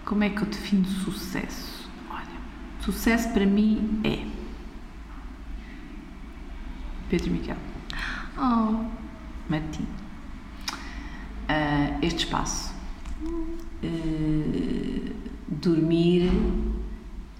[0.06, 1.90] Como é que eu defino sucesso?
[2.12, 2.38] Olha,
[2.82, 4.24] sucesso para mim é
[7.10, 7.58] Pedro Miguel.
[8.38, 8.86] Oh.
[9.50, 9.88] Martim.
[11.50, 12.72] Uh, este espaço.
[13.84, 15.16] Uh,
[15.48, 16.32] dormir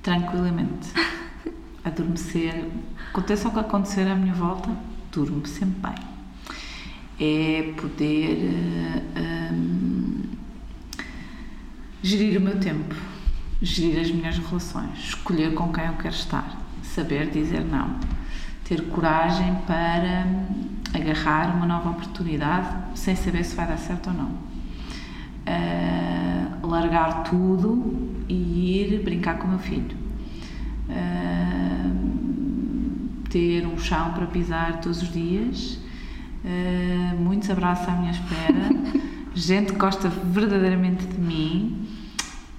[0.02, 0.90] tranquilamente.
[1.84, 2.68] Adormecer.
[3.10, 4.70] Aconteça o que acontecer à minha volta,
[5.12, 6.12] durmo sempre bem.
[7.20, 8.52] É poder
[9.54, 10.22] um,
[12.02, 12.96] gerir o meu tempo,
[13.62, 18.00] gerir as minhas relações, escolher com quem eu quero estar, saber dizer não,
[18.64, 20.26] ter coragem para
[20.94, 24.52] agarrar uma nova oportunidade sem saber se vai dar certo ou não.
[25.44, 29.98] Uh, largar tudo e ir brincar com o meu filho.
[30.90, 32.12] Uh,
[33.30, 35.80] ter um chão para pisar todos os dias,
[36.44, 38.70] uh, muitos abraços à minha espera,
[39.34, 41.88] gente que gosta verdadeiramente de mim,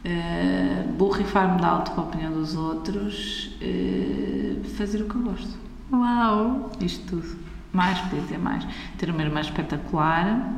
[0.05, 5.59] uh, borrifar-me de alto para a opinião dos outros, uh, fazer o que eu gosto.
[5.93, 6.73] Uau!
[6.81, 7.37] Isto tudo.
[7.73, 8.67] Mais, podia dizer mais.
[8.99, 10.53] Ter uma irmã espetacular,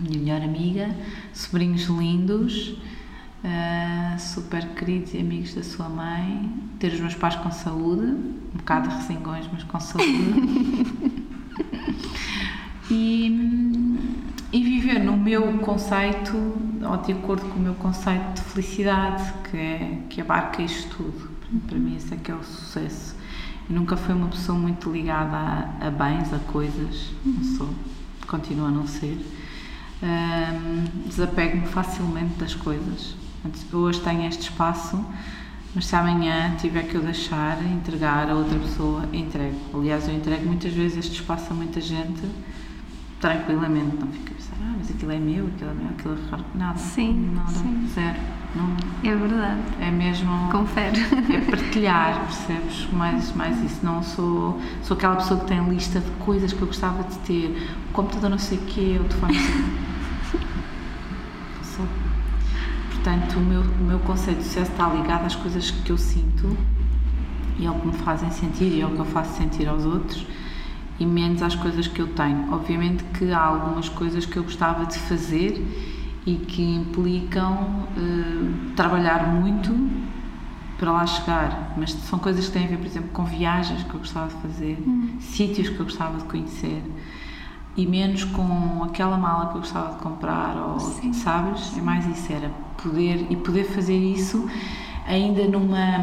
[0.00, 0.94] minha melhor amiga,
[1.32, 2.76] sobrinhos lindos
[3.44, 8.56] uh, super queridos e amigos da sua mãe, ter os meus pais com saúde, um
[8.56, 10.06] bocado de resingões, mas com saúde.
[12.90, 13.98] e,
[14.52, 19.56] e viver no meu conceito, ou de acordo com o meu conceito de felicidade, que,
[19.56, 21.32] é, que abarca isto tudo.
[21.66, 23.14] Para mim, esse é que é o sucesso.
[23.68, 27.68] Eu nunca fui uma pessoa muito ligada a, a bens, a coisas, não sou,
[28.26, 29.18] continuo a não ser.
[30.02, 33.21] Um, desapego-me facilmente das coisas.
[33.72, 35.04] Hoje tenho este espaço,
[35.74, 39.56] mas se amanhã tiver que eu deixar, entregar a outra pessoa, entrego.
[39.74, 42.22] Aliás, eu entrego muitas vezes este espaço a muita gente
[43.20, 46.30] tranquilamente, não fica a pensar, ah, mas aquilo é meu, aquilo é meu, aquilo é
[46.30, 46.44] raro.
[46.56, 46.78] Nada.
[46.78, 47.30] Sim.
[47.34, 47.50] Nada.
[47.50, 47.88] Sim.
[47.94, 48.18] Zero.
[48.54, 49.60] Não, é verdade.
[49.80, 50.50] É mesmo.
[50.50, 51.00] Confere.
[51.32, 52.88] É partilhar, percebes?
[52.92, 53.78] Mais, mais isso.
[53.84, 57.56] Não sou, sou aquela pessoa que tem lista de coisas que eu gostava de ter,
[57.90, 59.91] o computador não sei o quê, o telefone não sei o quê.
[63.02, 66.56] Portanto, o meu, o meu conceito de sucesso está ligado às coisas que eu sinto
[67.58, 70.24] e ao que me fazem sentir e ao que eu faço sentir aos outros
[71.00, 72.52] e menos às coisas que eu tenho.
[72.54, 75.66] Obviamente que há algumas coisas que eu gostava de fazer
[76.24, 79.74] e que implicam uh, trabalhar muito
[80.78, 83.94] para lá chegar, mas são coisas que têm a ver, por exemplo, com viagens que
[83.94, 85.16] eu gostava de fazer, Hum.
[85.18, 86.84] sítios que eu gostava de conhecer
[87.76, 91.12] e menos com aquela mala que eu gostava de comprar ou Sim.
[91.12, 91.76] sabes?
[91.76, 92.50] É mais isso, era
[92.82, 94.48] poder e poder fazer isso
[95.06, 95.98] ainda numa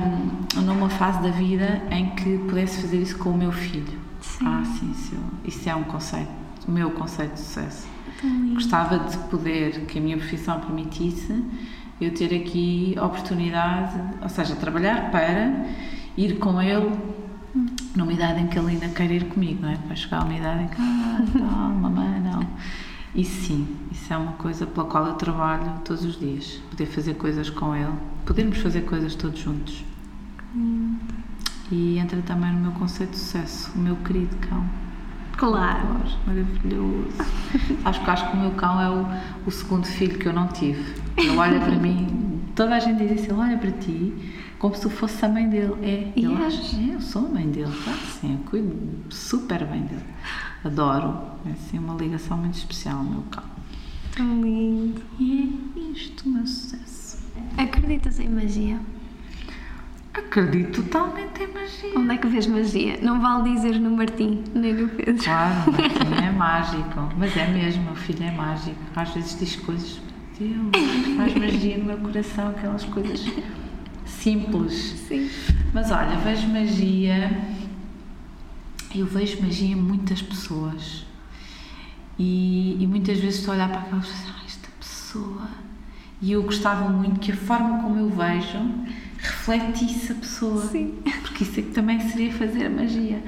[0.55, 3.99] numa fase da vida em que pudesse fazer isso com o meu filho.
[4.21, 4.45] Sim.
[4.45, 5.15] Ah, sim, isso,
[5.45, 6.29] isso é um conceito,
[6.67, 7.87] o meu conceito de sucesso.
[8.23, 8.55] Lindo.
[8.55, 11.41] Gostava de poder, que a minha profissão permitisse,
[12.01, 15.65] eu ter aqui a oportunidade, ou seja, trabalhar para
[16.17, 16.91] ir com ele
[17.95, 19.75] numa idade em que ele ainda quer ir comigo, não é?
[19.75, 22.08] Para chegar a uma idade em que, ah, não, mamãe,
[23.15, 26.61] Isso sim, isso é uma coisa pela qual eu trabalho todos os dias.
[26.69, 27.91] Poder fazer coisas com ele,
[28.25, 29.83] podermos fazer coisas todos juntos.
[31.71, 34.63] E entra também no meu conceito de sucesso, o meu querido cão.
[35.37, 35.87] Claro.
[35.87, 37.07] Adoro, maravilhoso.
[37.85, 39.05] acho que acho que o meu cão é o,
[39.47, 40.95] o segundo filho que eu não tive.
[41.17, 44.13] Ele olha para mim, toda a gente diz assim, ele olha para ti
[44.59, 45.73] como se fosse a mãe dele.
[45.81, 48.75] É, E ele acha, é, eu sou a mãe dele, claro sim, eu cuido
[49.09, 50.03] super bem dele.
[50.63, 53.43] Adoro, é assim uma ligação muito especial ao meu cão.
[54.15, 55.01] Tão lindo.
[55.17, 57.17] E é isto o meu sucesso.
[57.57, 58.79] Acreditas em magia?
[60.13, 61.97] Acredito totalmente em magia.
[61.97, 62.99] Onde é que vês magia?
[63.01, 65.23] Não vale dizer no Martim, nem no Pedro.
[65.23, 68.77] Claro, o Martim é mágico, mas é mesmo, meu filho é mágico.
[68.95, 70.01] Às vezes diz coisas,
[70.37, 73.25] Deus, faz magia no meu coração, aquelas coisas
[74.05, 74.73] simples.
[75.07, 75.29] Sim.
[75.73, 77.29] Mas olha, vejo magia,
[78.93, 81.05] eu vejo magia em muitas pessoas
[82.17, 85.47] e, e muitas vezes estou a olhar para aquelas pessoas, ah, esta pessoa,
[86.21, 88.59] e eu gostava muito que a forma como eu vejo
[89.17, 90.99] refletisse a pessoa, Sim.
[91.21, 93.23] porque isso é que também seria fazer a magia.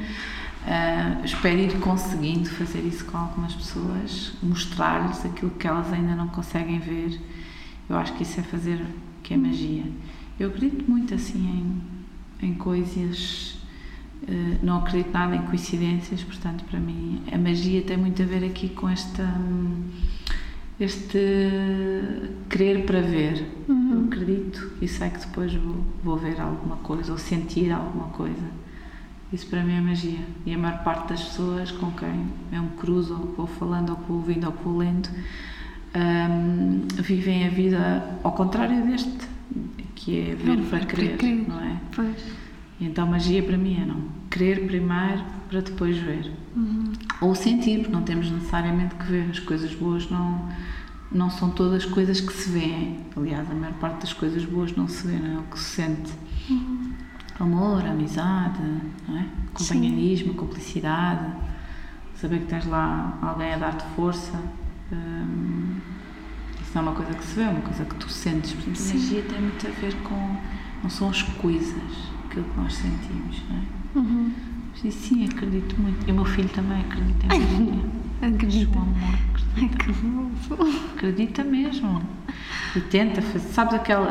[0.66, 6.28] Ah, espero ir conseguindo fazer isso com algumas pessoas, mostrar-lhes aquilo que elas ainda não
[6.28, 7.20] conseguem ver.
[7.90, 8.86] Eu acho que isso é fazer
[9.24, 9.84] que é magia.
[10.40, 11.82] Eu acredito muito assim
[12.42, 13.58] em, em coisas,
[14.62, 18.70] não acredito nada em coincidências, portanto, para mim, a magia tem muito a ver aqui
[18.70, 19.24] com esta.
[19.24, 19.84] hum,
[20.80, 21.20] Este
[22.50, 23.46] querer para ver.
[23.70, 28.62] Eu acredito e sei que depois vou, vou ver alguma coisa ou sentir alguma coisa.
[29.32, 30.20] Isso para mim é magia.
[30.46, 33.92] E a maior parte das pessoas com quem eu me cruzo, ou que vou falando,
[33.92, 35.10] ou que vou ouvindo, ou que vou lendo,
[35.96, 39.12] hum, vivem a vida ao contrário deste,
[39.96, 41.18] que é ver Não, para crer.
[41.48, 41.78] não é?
[41.96, 42.18] Pois.
[42.82, 44.02] E então magia para mim é não
[44.32, 46.32] querer primeiro para depois ver.
[47.22, 49.30] Ou sentir, porque não temos necessariamente que ver.
[49.30, 50.50] As coisas boas não,
[51.12, 53.00] não são todas coisas que se veem.
[53.16, 55.76] Aliás, a maior parte das coisas boas não se vê, não é o que se
[55.76, 56.12] sente.
[57.40, 58.60] Amor, amizade,
[59.10, 59.26] é?
[59.54, 61.34] companheirismo, cumplicidade,
[62.16, 64.40] saber que tens lá alguém a dar-te força.
[64.92, 65.78] hum,
[66.62, 68.54] isso não é uma coisa que se vê, é uma coisa que tu sentes.
[68.54, 68.98] Portanto, a Sim.
[68.98, 70.38] magia tem muito a ver com.
[70.82, 73.62] Não são as coisas, aquilo que nós sentimos, não é?
[74.00, 74.32] Uhum.
[74.76, 76.08] Sim, sim, acredito muito.
[76.08, 77.84] E o meu filho também acredita em magia.
[78.22, 78.80] Acredita.
[78.80, 79.20] Amor,
[79.58, 79.70] Ai,
[80.48, 80.86] fofo.
[80.96, 82.02] acredita mesmo.
[82.76, 83.48] E tenta fazer.
[83.50, 84.10] Sabes aquela.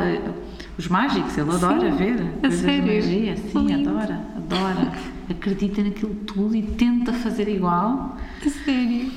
[0.79, 2.85] Os mágicos, ele adora Sim, ver a sério?
[2.85, 3.37] de magia.
[3.37, 3.91] Sim, Lindo.
[3.91, 4.93] adora, adora.
[5.31, 8.17] Acredita naquilo tudo e tenta fazer igual.
[8.65, 9.11] Sério.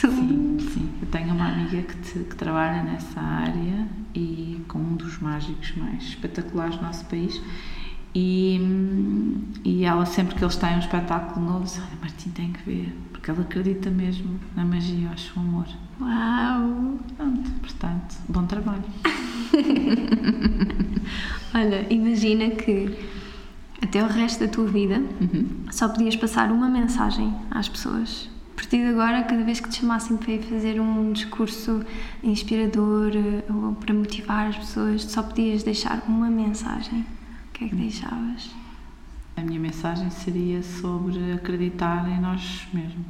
[0.00, 0.88] Tão Sim, sim.
[1.00, 5.72] Eu tenho uma amiga que, te- que trabalha nessa área e com um dos mágicos
[5.76, 7.40] mais espetaculares do nosso país.
[8.18, 8.58] E,
[9.62, 12.96] e ela, sempre que eles têm um espetáculo novo, diz: Olha, Martim, tem que ver,
[13.12, 15.66] porque ela acredita mesmo na magia, eu acho o amor.
[16.00, 16.98] Uau.
[17.14, 18.84] Pronto, portanto, bom trabalho.
[21.54, 22.96] Olha, imagina que
[23.82, 25.46] até o resto da tua vida Uhum.
[25.70, 28.30] só podias passar uma mensagem às pessoas.
[28.52, 31.84] A partir de agora, cada vez que te chamassem para ir fazer um discurso
[32.22, 37.04] inspirador eh, ou para motivar as pessoas, só podias deixar uma mensagem.
[37.56, 38.50] O que é que deixavas?
[39.34, 43.06] A minha mensagem seria sobre acreditar em nós mesmos.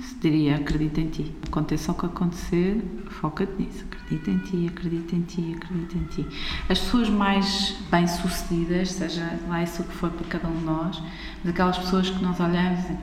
[0.00, 1.32] Se Diria, acredita em ti.
[1.46, 3.84] Aconteça o que acontecer, foca-te nisso.
[3.84, 6.26] Acredita em ti, acredita em ti, acredita em ti.
[6.68, 11.00] As pessoas mais bem-sucedidas, seja lá isso que for para cada um de nós,
[11.44, 12.96] mas aquelas pessoas que nós olhamos e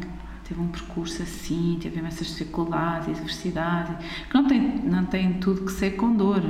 [0.43, 3.95] teve um percurso assim, teve imensas dificuldades e adversidades,
[4.29, 6.43] que não tem, não tem tudo que ser com dor.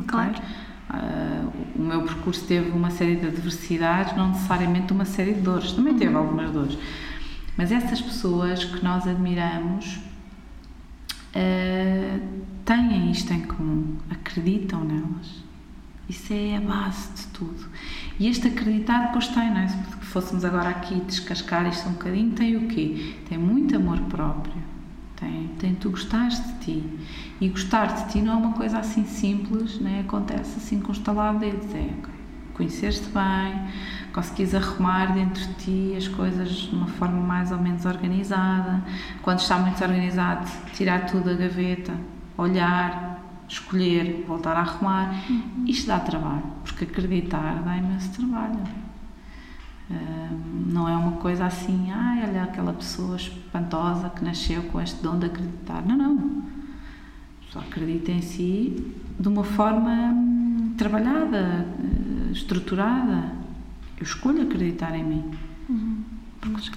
[0.00, 0.06] ok?
[0.06, 0.42] claro.
[0.88, 5.72] Ah, o meu percurso teve uma série de adversidades, não necessariamente uma série de dores,
[5.72, 6.78] também teve algumas dores.
[7.56, 9.98] Mas essas pessoas que nós admiramos
[11.34, 12.18] ah,
[12.64, 15.44] têm isto em comum, acreditam nelas.
[16.08, 17.68] Isso é a base de tudo.
[18.18, 19.68] E este acreditar depois tem, não é?
[19.68, 23.16] Se fôssemos agora aqui descascar isto um bocadinho, tem o quê?
[23.28, 24.65] Tem muito amor próprio.
[25.16, 26.98] Tem, tem tu gostares de ti.
[27.40, 30.04] E gostar de ti não é uma coisa assim simples, né?
[30.06, 31.74] acontece assim com estalar de dedos.
[31.74, 32.14] É, ok,
[32.54, 33.68] conheceres-te bem,
[34.12, 38.82] conseguires arrumar dentro de ti as coisas de uma forma mais ou menos organizada.
[39.22, 41.94] Quando está muito desorganizado, tirar tudo da gaveta,
[42.36, 45.14] olhar, escolher, voltar a arrumar.
[45.28, 45.64] Uhum.
[45.66, 48.85] Isto dá trabalho, porque acreditar dá imenso trabalho.
[50.66, 55.18] Não é uma coisa assim, ai, olha aquela pessoa espantosa que nasceu com este dom
[55.18, 55.84] de acreditar.
[55.86, 56.42] Não, não.
[57.50, 63.32] Só acredita em si de uma forma hum, trabalhada, eh, estruturada.
[63.96, 65.24] Eu escolho acreditar em mim.
[65.68, 66.02] Uhum.
[66.40, 66.70] Porque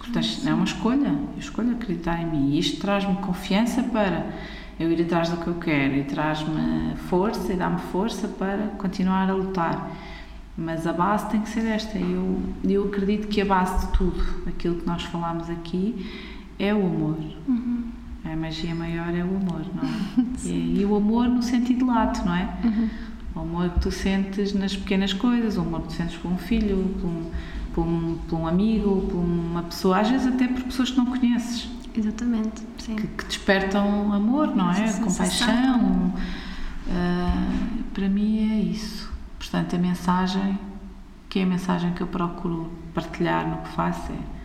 [0.47, 1.09] é uma escolha.
[1.33, 2.51] Eu escolho acreditar em mim.
[2.51, 4.31] E isto traz-me confiança para
[4.79, 9.29] eu ir atrás do que eu quero e traz-me força e dá-me força para continuar
[9.29, 9.91] a lutar.
[10.59, 11.97] Mas a base tem que ser esta.
[11.97, 16.05] Eu, eu acredito que a base de tudo, aquilo que nós falamos aqui,
[16.59, 17.17] é o amor.
[17.47, 17.83] Uhum.
[18.25, 20.25] A magia maior é o amor, não é?
[20.43, 22.53] e, e, o amor no sentido lato, não é?
[22.63, 22.89] Uhum.
[23.35, 26.37] O amor que tu sentes nas pequenas coisas, o amor que tu sentes por um
[26.37, 27.31] filho, por um,
[27.73, 31.05] por um, por um amigo, por uma pessoa, às vezes até por pessoas que não
[31.05, 31.69] conheces.
[31.95, 32.97] Exatamente, sim.
[32.97, 34.91] Que, que despertam amor, não é?
[34.91, 36.13] Compaixão.
[36.85, 39.09] Uh, para mim é isso.
[39.49, 40.59] Portanto, a mensagem,
[41.27, 44.39] que é a mensagem que eu procuro partilhar no que faço, é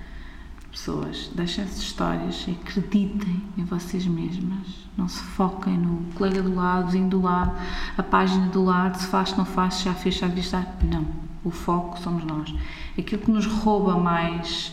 [0.70, 4.88] pessoas, deixem-se histórias acreditem em vocês mesmas.
[4.96, 7.52] Não se foquem no colega do lado, vindo do lado,
[7.98, 10.66] a página do lado, se faz, não faz, já fez, já devia.
[10.82, 11.07] Não.
[11.44, 12.55] O foco somos nós.
[12.98, 14.72] Aquilo que nos rouba mais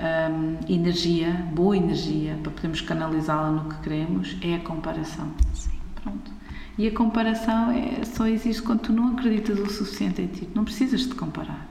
[0.00, 5.28] um, energia, boa energia, para podermos canalizá-la no que queremos, é a comparação.
[5.52, 5.78] Sim.
[6.02, 6.35] Pronto.
[6.78, 10.48] E a comparação é, só existe quando tu não acreditas o suficiente em ti.
[10.54, 11.66] Não precisas de comparar.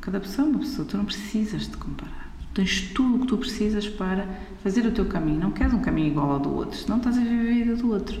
[0.00, 2.32] Cada pessoa é uma pessoa, tu não precisas de comparar.
[2.52, 4.28] Tens tudo o que tu precisas para
[4.62, 5.40] fazer o teu caminho.
[5.40, 7.90] Não queres um caminho igual ao do outro, senão estás a viver a vida do
[7.90, 8.20] outro.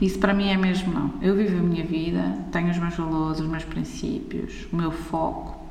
[0.00, 1.14] Isso para mim é mesmo não.
[1.22, 5.64] Eu vivo a minha vida, tenho os meus valores, os meus princípios, o meu foco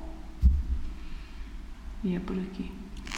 [2.03, 2.69] e é por aqui.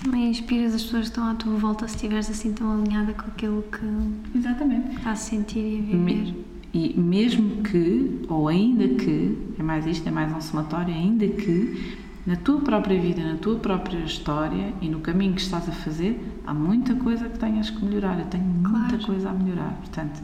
[0.03, 3.27] Também inspiras as pessoas que estão à tua volta se estiveres assim tão alinhada com
[3.27, 4.97] aquilo que Exatamente.
[4.97, 5.97] está a sentir e a viver.
[5.97, 11.25] Me, e mesmo que, ou ainda que, é mais isto, é mais um somatório, ainda
[11.25, 15.71] que na tua própria vida, na tua própria história e no caminho que estás a
[15.71, 18.19] fazer, há muita coisa que tenhas que melhorar.
[18.19, 19.05] Eu tenho muita claro.
[19.05, 19.73] coisa a melhorar.
[19.79, 20.21] Portanto,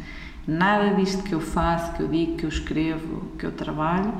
[0.47, 4.13] nada disto que eu faço, que eu digo, que eu escrevo, que eu trabalho,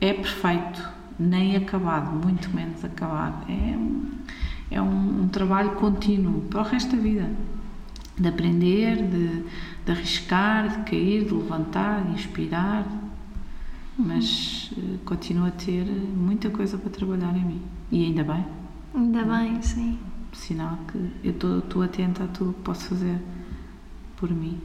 [0.00, 0.88] é perfeito
[1.18, 3.44] nem acabado, muito menos acabado.
[3.50, 4.06] É um,
[4.70, 7.30] é um, um trabalho contínuo para o resto da vida.
[8.18, 9.42] De aprender, de,
[9.84, 12.86] de arriscar, de cair, de levantar, de inspirar,
[13.98, 17.62] mas uh, continuo a ter muita coisa para trabalhar em mim.
[17.90, 18.44] E ainda bem.
[18.94, 19.98] Ainda bem, sim.
[20.32, 23.20] Sinal que eu estou atenta a tudo o que posso fazer
[24.16, 24.60] por mim.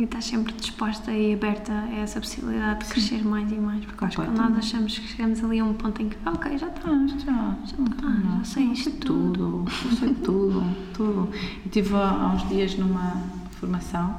[0.00, 2.92] E estás sempre disposta e aberta a essa possibilidade de Sim.
[2.92, 6.00] crescer mais e mais, porque acho que nós achamos que chegamos ali a um ponto
[6.00, 9.66] em que, ok, já está, já, já, está, já sei isto tudo.
[9.66, 9.70] tudo.
[9.98, 11.28] sei tudo, tudo.
[11.34, 13.22] Eu estive há uns dias numa
[13.60, 14.16] formação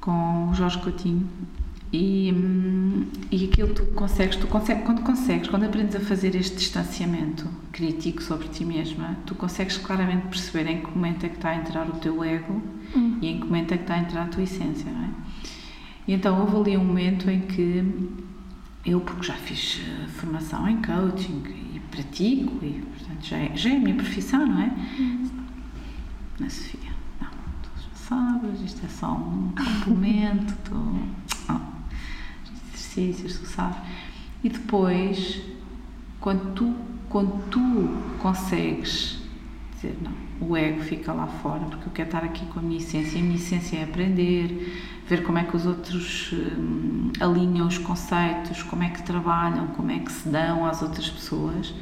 [0.00, 1.28] com o Jorge Coutinho
[1.92, 6.56] e, hum, e aquilo tu consegues, tu consegues, quando consegues, quando aprendes a fazer este
[6.56, 11.50] distanciamento crítico sobre ti mesma, tu consegues claramente perceber em que momento é que está
[11.50, 12.62] a entrar o teu ego
[12.94, 13.07] hum.
[13.20, 15.10] E em que momento é que está a entrar a tua essência, não é?
[16.06, 17.84] E então houve ali um momento em que
[18.84, 21.42] eu, porque já fiz eh, formação em coaching
[21.74, 24.74] e pratico, e portanto já é, já é a minha profissão, não é?
[24.98, 25.28] Hum.
[26.38, 26.90] Na Sofia,
[27.20, 27.28] não,
[27.62, 31.78] tu já sabes, isto é só um complemento, tu, não
[32.98, 33.78] exercícios, tu sabes?
[34.42, 35.42] E depois,
[36.20, 36.74] quando tu,
[37.08, 39.20] quando tu consegues
[39.74, 42.78] dizer, não, o ego fica lá fora, porque eu quero estar aqui com a minha
[42.78, 44.72] essência, e a minha essência é aprender,
[45.08, 49.90] ver como é que os outros hum, alinham os conceitos, como é que trabalham, como
[49.90, 51.74] é que se dão às outras pessoas,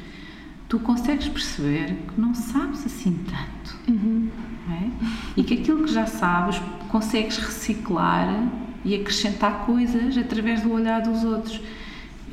[0.68, 3.76] tu consegues perceber que não sabes assim tanto.
[3.88, 4.28] Uhum.
[4.68, 4.90] É?
[5.36, 8.48] E que aquilo que já sabes consegues reciclar
[8.84, 11.60] e acrescentar coisas através do olhar dos outros.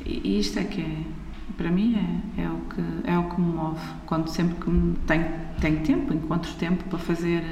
[0.04, 0.96] E isto é que é,
[1.56, 1.96] para mim
[2.36, 3.80] é, é, o, que, é o que me move.
[4.06, 4.70] Quando sempre que
[5.06, 5.26] tenho,
[5.60, 7.44] tenho tempo, encontro tempo para fazer,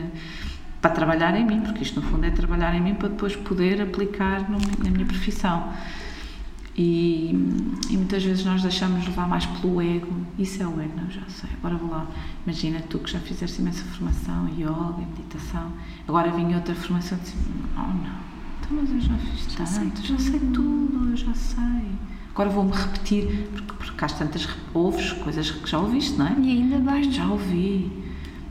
[0.81, 3.81] para trabalhar em mim, porque isto no fundo é trabalhar em mim para depois poder
[3.81, 5.73] aplicar no, na minha profissão.
[6.75, 7.31] E,
[7.91, 10.13] e, muitas vezes nós deixamos levar mais pelo ego.
[10.39, 11.51] Isso é o ego, não, já sei.
[11.59, 12.07] Agora vou lá.
[12.47, 15.71] Imagina tu que já fizeste imensa formação, yoga, meditação.
[16.09, 17.37] Agora vinha outra formação e disse:
[17.77, 18.33] Oh, não
[18.63, 21.93] então, mas eu já fiz já tanto, sei já sei tudo, eu já sei.
[22.35, 26.35] Agora vou-me repetir, porque, porque às tantas ouves coisas que já ouviste, não é?
[26.41, 27.11] E ainda bem.
[27.13, 27.91] já ouvi.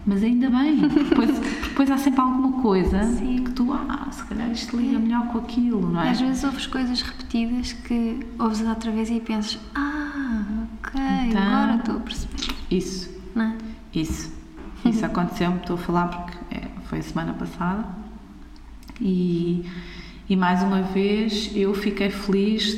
[0.06, 3.44] Mas ainda bem, depois, depois há sempre alguma coisa Sim.
[3.44, 6.10] que tu, ah, se calhar isto liga melhor com aquilo, não é?
[6.10, 11.76] Às vezes ouves coisas repetidas que ouves outra vez e pensas, ah, ok, Então- agora
[11.76, 12.56] estou a perceber.
[12.72, 13.58] Isso, Não é?
[13.94, 14.32] isso.
[14.86, 17.86] Isso aconteceu-me, estou a falar porque é, foi a semana passada.
[19.00, 19.64] E,
[20.28, 22.76] e mais uma vez eu fiquei feliz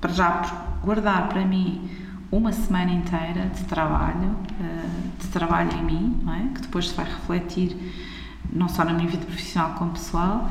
[0.00, 1.88] para já guardar para mim
[2.30, 4.88] uma semana inteira de trabalho, eh,
[5.18, 6.54] de trabalho em mim, é?
[6.54, 7.76] que depois se vai refletir
[8.52, 10.50] não só na minha vida profissional como pessoal,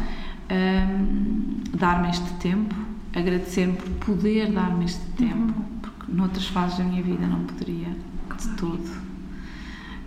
[1.78, 2.76] dar-me este tempo,
[3.16, 7.90] agradecer-me por poder dar-me este tempo, porque noutras fases da minha vida não poderia
[8.38, 9.10] de todo.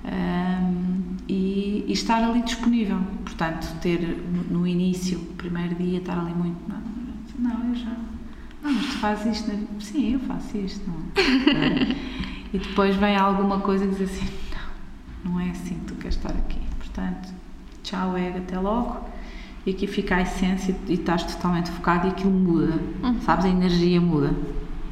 [0.04, 2.98] Um, e, e estar ali disponível.
[3.24, 4.00] Portanto, ter
[4.50, 6.58] no, início, primeiro dia, estar ali muito.
[6.68, 6.82] Não,
[7.38, 7.96] não eu já.
[8.62, 9.48] Não, mas tu fazes isto.
[9.48, 9.54] Na...
[9.54, 10.88] vida?" Sim, eu faço isto.
[10.88, 11.02] Não.
[12.52, 14.28] e depois vem alguma coisa que diz assim:
[15.24, 16.60] não, não é assim que tu queres estar aqui.
[16.78, 17.28] Portanto,
[17.82, 19.08] tchau, ego, até logo.
[19.64, 22.80] E aqui fica a essência e estás totalmente focado e aquilo muda.
[23.20, 23.44] Sabes?
[23.44, 24.34] A energia muda.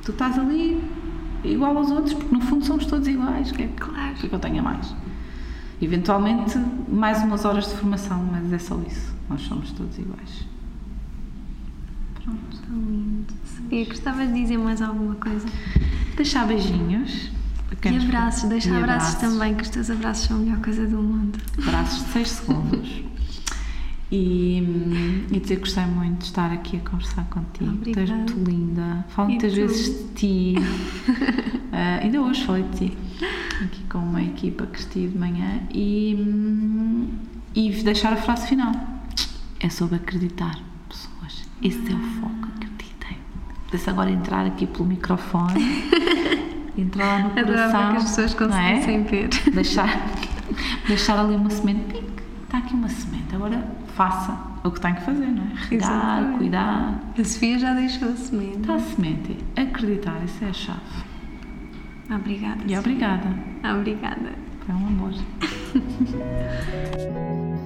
[0.04, 0.80] Tu estás ali
[1.42, 3.50] igual aos outros, porque no fundo somos todos iguais.
[3.50, 4.14] Que é Claro.
[4.14, 4.94] que eu tenha mais.
[5.82, 6.56] Eventualmente,
[6.88, 9.12] mais umas horas de formação, mas é só isso.
[9.28, 10.46] Nós somos todos iguais.
[12.22, 12.56] Pronto.
[12.68, 13.34] Tão lindo.
[13.70, 15.46] Sofia, gostavas de dizer mais alguma coisa?
[16.16, 17.30] Deixar beijinhos.
[17.84, 20.96] E abraços, deixa e abraços, também, que os teus abraços são a melhor coisa do
[20.96, 21.38] mundo.
[21.56, 23.02] Abraços de 6 segundos.
[24.10, 24.58] E,
[25.30, 27.76] e dizer que gostei muito de estar aqui a conversar contigo.
[27.76, 28.14] Tu és Obrigada.
[28.16, 29.06] muito linda.
[29.10, 29.56] Falo E muitas tu?
[29.56, 30.54] vezes de ti.
[31.72, 32.98] Ah, ainda hoje falei de ti.
[33.64, 35.60] Aqui com uma equipa que estive de manhã.
[35.72, 37.08] E,
[37.54, 38.72] e deixar a frase final.
[39.60, 40.58] É sobre acreditar,
[40.88, 41.44] pessoas.
[41.62, 42.48] Esse é o foco,
[43.70, 45.88] Deixa agora entrar aqui pelo microfone.
[46.76, 47.54] entrar lá no coração.
[47.54, 48.36] Adorava que as pessoas é?
[48.36, 49.28] conseguissem ver.
[49.54, 50.06] deixar,
[50.86, 51.84] deixar ali uma semente.
[51.92, 53.34] Pic, está aqui uma semente.
[53.34, 53.64] Agora
[53.94, 55.52] faça o que tem que fazer, não é?
[55.68, 56.38] Regar, Exatamente.
[56.38, 57.00] cuidar.
[57.18, 58.60] A Sofia já deixou a semente.
[58.60, 59.38] Está a semente.
[59.56, 60.80] Acreditar, essa é a chave.
[62.10, 62.56] Obrigada.
[62.56, 62.80] E Sofia.
[62.80, 63.28] obrigada.
[63.72, 64.32] Obrigada.
[64.66, 65.12] Foi um amor.